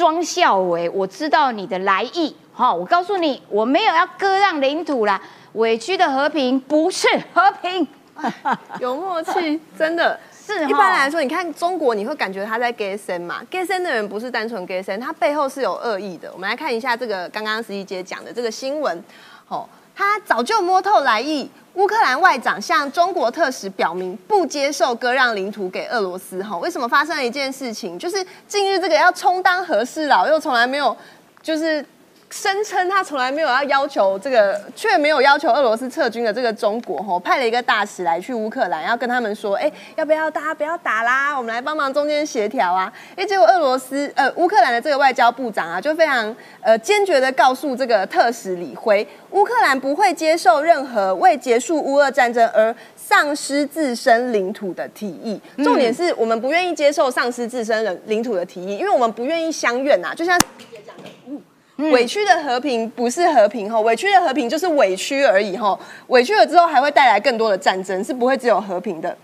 [0.00, 5.20] 装笑为，我知道你的来意，哈、我告诉你，我没有要割让领土啦，
[5.52, 7.86] 委屈的和平不是和平，
[8.80, 10.18] 有默契，真的。
[10.42, 16.32] 是一般来说，你看中国，你会感觉他在 gay 森嘛？gay 森的人不是单纯 gay 森，他背后是有恶意的。
[16.32, 19.04] 我们来看一下这个刚刚十一姐讲的这个新闻，
[19.48, 21.50] 哦，他早就摸透来意。
[21.74, 26.42] 乌克兰外长向中国特使表明不接受割让领土给俄罗斯。
[26.42, 27.98] 哈，为什么发生了一件事情？
[27.98, 30.96] 就是近日这个要充当和事佬，又从来没有
[31.40, 31.84] 就是
[32.30, 42.90] 声称他从来没有要要求这个，却没有要求俄罗斯撤军的这个中国吼，派了一个大使来去乌克兰，要跟他们说，哎、要不要大家不要打啦，我们来帮忙中间协调啊。
[43.16, 55.40] 哎、结果俄罗斯呃乌克兰的这个外交部长啊，就非常呃坚决的告诉这个特使李辉，乌克兰不会接受任何为结束乌俄战争而丧失自身领土的提议。
[55.64, 60.38] 重点是我们不愿意接受丧失自身领领土的提议，因为我们不愿意相怨呐、就像。
[61.90, 65.78] 委屈的和平不是和平吼，委屈的和平就是委屈而已吼，
[66.08, 69.16] 委屈了之后还会带来更多的战争，是不会只有和平的。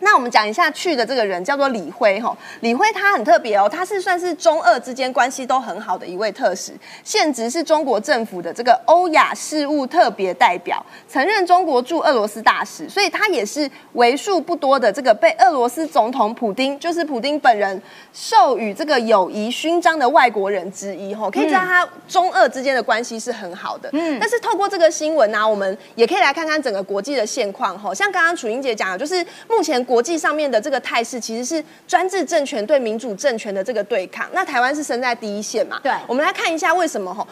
[0.00, 6.72] 那我们讲一下去的这个人叫做李辉哈，李辉他很特别哦，他是算是中俄之间关系都很好的一位特使，
[7.02, 17.80] 现职是中国政府的这个欧亚事务特别代表，曾任中国驻俄罗斯大使，所以他也是为数不多的这个被俄罗斯总统普丁，就是普丁本人
[18.12, 23.90] 授予这个友谊勋章的外国人之一哈，可以知道他中俄之间的关系是很好的。
[23.92, 34.28] 嗯，但是透过这个新闻呢、我们也可以来看看整个国际的现况哈，像刚刚楚英姐讲的，就是目前国际上面的这个态势其实是专制政权对民主政权的这个对抗。
[34.34, 35.80] 那台湾是身在第一线嘛？
[35.82, 37.26] 对我们来看一下为什么吼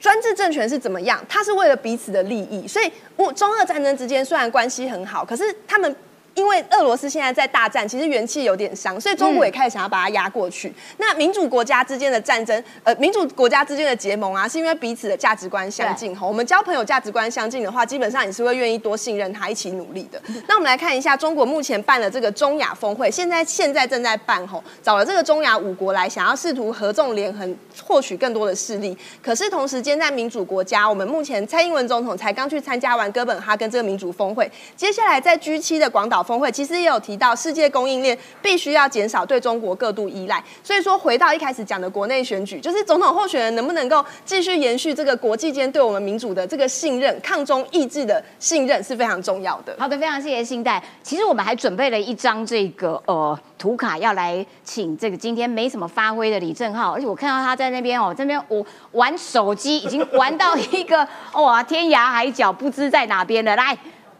[0.00, 1.22] 专制政权是怎么样？
[1.28, 5.94] 它是为了彼此的利益，所以我中俄战争之间虽然关系很好，可是他们。
[6.38, 10.72] 因为俄罗斯现在在大战，其实元气有点伤，所以中国也开始想要把它压过去。
[10.98, 16.24] 那民主国家之间的战争，呃，民主国家之间的结盟啊，是因为彼此的价值观相近哈。
[16.24, 20.22] 我们交朋友价值观相近的话，基本上你是会愿意多信任他，一起努力的。
[20.46, 28.96] 那我们来看一下，中国目前办了这个中亚峰会，现在现在正在办吼，找了这个中亚五国来，想要试图合纵连横，获取更多的势力。
[29.20, 40.44] 可是同时间在民主国家，我们目前蔡英文总统才刚去参加完哥本哈根这个民主峰会，接下来在 G 七的广岛峰会，其实也有提到世界供应链必须要减少对中国过度依赖。
[40.62, 49.74] 所以说，回到一开始讲的国内选举，就是总统候选人能不能够继续延续这个国际间对我们民主的这个信任、抗中意志的信任是非常重要的。
[49.78, 50.82] 好的，非常谢谢信代。
[51.02, 63.56] 其实我们还准备了一张这个呃图卡，要来请这个今天没什么发挥的李正浩，而且我看到他在那边哦，这边我玩手机已经玩到一个哇天涯海角，不知在哪边了。
[63.56, 63.76] 来，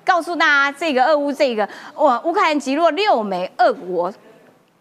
[0.09, 4.11] 告诉大家，这个俄乌这个哇，乌克兰击落六枚俄国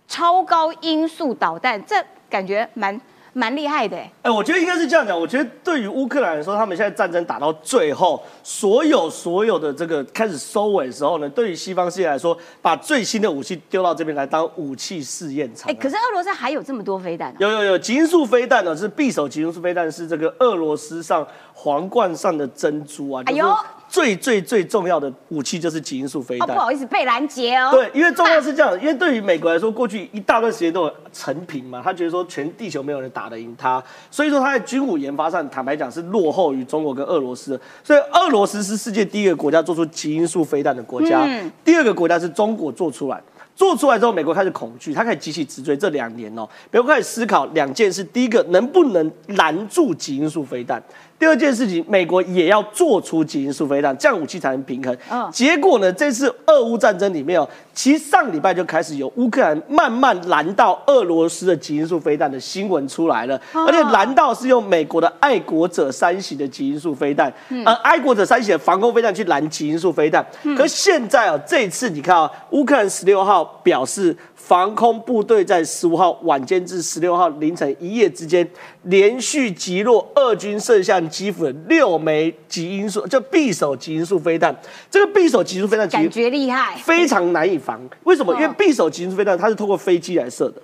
[0.08, 3.00] 超高音速导弹，这感觉蛮
[3.34, 4.10] 蛮厉害的哎。
[4.22, 5.20] 哎，我觉得应该是这样讲。
[5.20, 15.70] 我觉得对于乌克兰来说，他们现在战争打到最后，所有所有的这个开始收尾的时候呢，对于西方世界来说，把最新的武器丢到这边来当武器试验场。
[15.70, 17.36] 哎，可是俄罗斯还有这么多飞弹？
[17.38, 23.22] 有有有，极音速飞弹呢，是匕首极音速飞弹，是这个俄罗斯上皇冠上的珍珠啊。
[23.26, 23.54] 哎呦。
[23.90, 26.48] 最最最重要的武器就是基因素飞弹。
[26.48, 27.70] 不好意思，被拦截哦。
[27.72, 33.82] 对，因为重要是这样， 因为对于美国来说，过去一大段时间都有成平嘛，他觉得说全地球没有人打得赢他，
[34.12, 37.60] 所以说他在军武研发上，坦白讲是落后于中国跟俄罗斯。
[37.84, 41.26] 所以俄罗斯是世界第一个国家做出基因素飞弹的国家，
[41.64, 43.22] 第二个国家是中国做出来。
[43.56, 45.76] 做出来之后，美国开始恐惧，他开始急起直追。
[45.76, 50.80] 这两年哦，美国开始思考两件事：第一个，能不能拦住基因素飞弹？
[51.20, 54.96] 第二件事情，美国也要做出基因素飞弹，这样武器才能平衡。
[55.10, 55.92] 嗯，结果呢？
[55.92, 67.34] 这次俄乌战争里面哦，其实上礼拜就开始有乌克兰慢慢拦到俄罗斯的基因素飞弹的新闻出来了，而且拦到是用美国的爱国者三型的基因素飞弹，
[67.66, 70.24] 而爱国者三型的防空飞弹去拦基因素飞弹。
[70.56, 74.16] 可现在哦，这次你看啊，乌克兰十六号表示。
[74.48, 78.50] 防空部队在十五号晚间至十六号凌晨一夜之间，
[78.84, 84.56] 连续击落俄军射向基辅的六枚极音速，叫匕首极音速飞弹。
[84.90, 87.78] 这个匕首极音速飞弹感觉厉害，非常难以防。
[88.06, 88.34] 为什么？
[88.36, 90.62] 因为匕首极音速飞弹它是通过飞机来射的，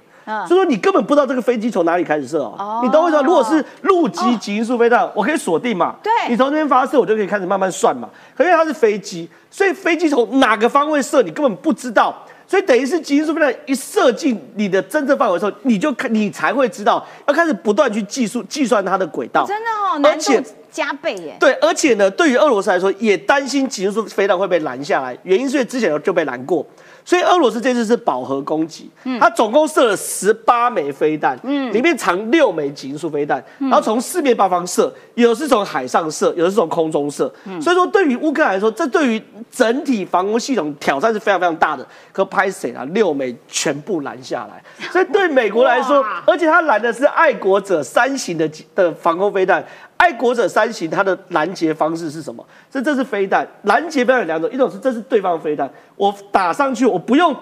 [0.47, 2.79] 所以说你根本不知道这个飞机从哪里开始射哦。
[2.85, 3.23] 你懂为什么？
[3.23, 5.97] 如果是陆基极音速飞弹，我可以锁定嘛？
[6.01, 8.09] 对，你从这边发射，我就可以开始慢慢算嘛。
[8.33, 12.15] 可因为它是飞机，所以飞机从哪个方位射，你根本不知道。
[12.53, 20.39] 所以等于是极音速飞弹一射进你的侦测范围的时候，你就看你才会知道要开始不断去计数计算它的轨道，真的哦，而且
[20.71, 21.35] 加倍耶。
[21.39, 26.63] 对，而且呢，对于俄罗斯来说，也担心极音速飞弹会被拦下来，原因是因为之前就被拦过。
[27.05, 28.89] 所以俄罗斯这次是饱和攻击，
[29.19, 31.37] 它总共射了十八枚飞弹，
[31.71, 37.31] 里面藏六枚极音速飞弹，然后从四面八方射，有的是从海上射，有的是从空中射。
[37.61, 41.85] 所以说，对于乌克兰来说，这对于整体防空系统挑战是非常非常大的。
[42.11, 42.85] 可拍谁啊？
[42.91, 44.63] 六枚全部拦下来。
[44.91, 49.63] 所以对美国来说， 而且他拦的是爱国者三型的的防空飞弹。
[49.97, 52.45] 爱国者三型，它的拦截方式是什么？
[52.69, 57.35] 这这是飞弹拦截飞弹有两种，一种是这是对方飞弹，我打上去，我不用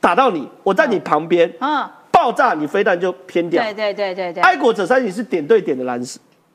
[0.00, 3.62] 打到你，我在你旁边，嗯，爆炸你飞弹就偏掉。
[3.62, 4.42] 对对对对对。
[4.42, 6.00] 爱国者三型是点对点的拦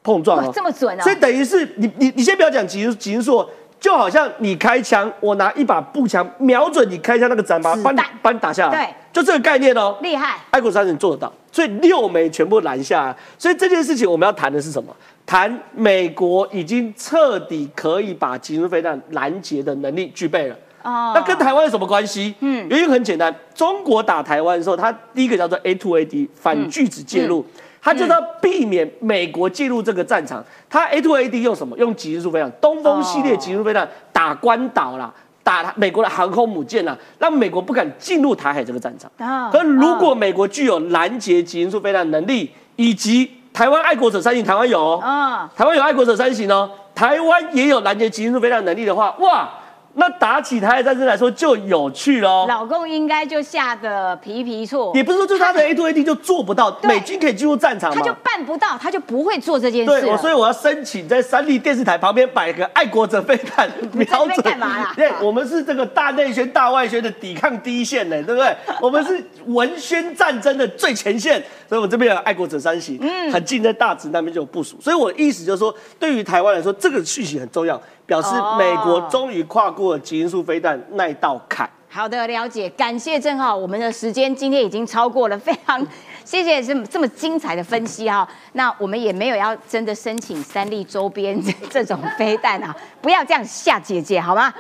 [0.04, 1.04] 碰撞哦，这么准啊。
[1.04, 3.48] 所以等于是你你你先不要讲极极速，
[3.80, 8.86] 就好像你开枪，我拿一把步枪瞄准你开枪那个子弹，把你把你打下来。
[8.86, 9.96] 对，就这个概念哦。
[10.02, 10.40] 厉害。
[10.50, 13.16] 爱国三型做得到，所以六枚全部拦下来。
[13.38, 14.96] 所以这件事情我们要谈的是什么？
[15.26, 20.56] 谈美国已经彻底可以把极速飞弹拦截的能力具备了。
[20.84, 22.34] 哦，那跟台湾有什么关系？
[22.40, 27.46] 嗯，原因很简单，中国打台湾的时候，它第一个叫做 A to A D 反拒止介入，
[27.80, 30.44] 它就是要避免美国介入这个战场。
[30.68, 31.78] 它 A to A D 用什么？
[31.78, 35.14] 用极速飞弹，东风系列极速飞弹打关岛啦，
[35.44, 39.10] 打美国的航空母舰啦，让美国不敢进入台海这个战场。
[39.18, 49.50] 啊，可如果美国具有拦截极速飞弹能力，以及台湾爱国者三型，台湾有哦，台湾有爱国者三型哦，台湾也有拦截极速飞弹能力的话，哇！
[49.94, 52.46] 那打起台海战争来说就有趣喽。
[52.48, 54.92] 老公应该就吓得皮皮错。
[54.96, 60.02] 也不是说就他的 A to A D 就做不到，美军可以进入战场他就办不到，他就不会做这件事。
[60.02, 64.42] 对，所以我要申请在三立电视台旁边摆一个爱国者飞弹瞄准。
[64.42, 64.94] 干嘛啦？
[64.98, 68.56] 对，我们是这个大内宣、大外宣的抵抗第一线呢，对不对？
[68.82, 74.78] 我们是文宣战争的最前线，所以我这边有爱国者三型，嗯，很近在大直那边就有部署。
[74.82, 77.80] 所以我的意思就是说，对于台湾来说，这个讯息很重要。
[78.12, 81.70] 表示美国终于跨过了基因素飞弹那一道坎。
[81.88, 85.82] 好的，了解，感谢正浩我们的时间今天已经超过了，非常
[86.26, 88.28] 谢谢这么这么精彩的分析哈。
[88.52, 94.54] 那我们也没有要真的申请三立周边这种飞弹啊，不要这样吓姐姐好吗？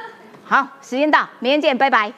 [0.45, 2.09] 好，时间到，明天见，拜拜。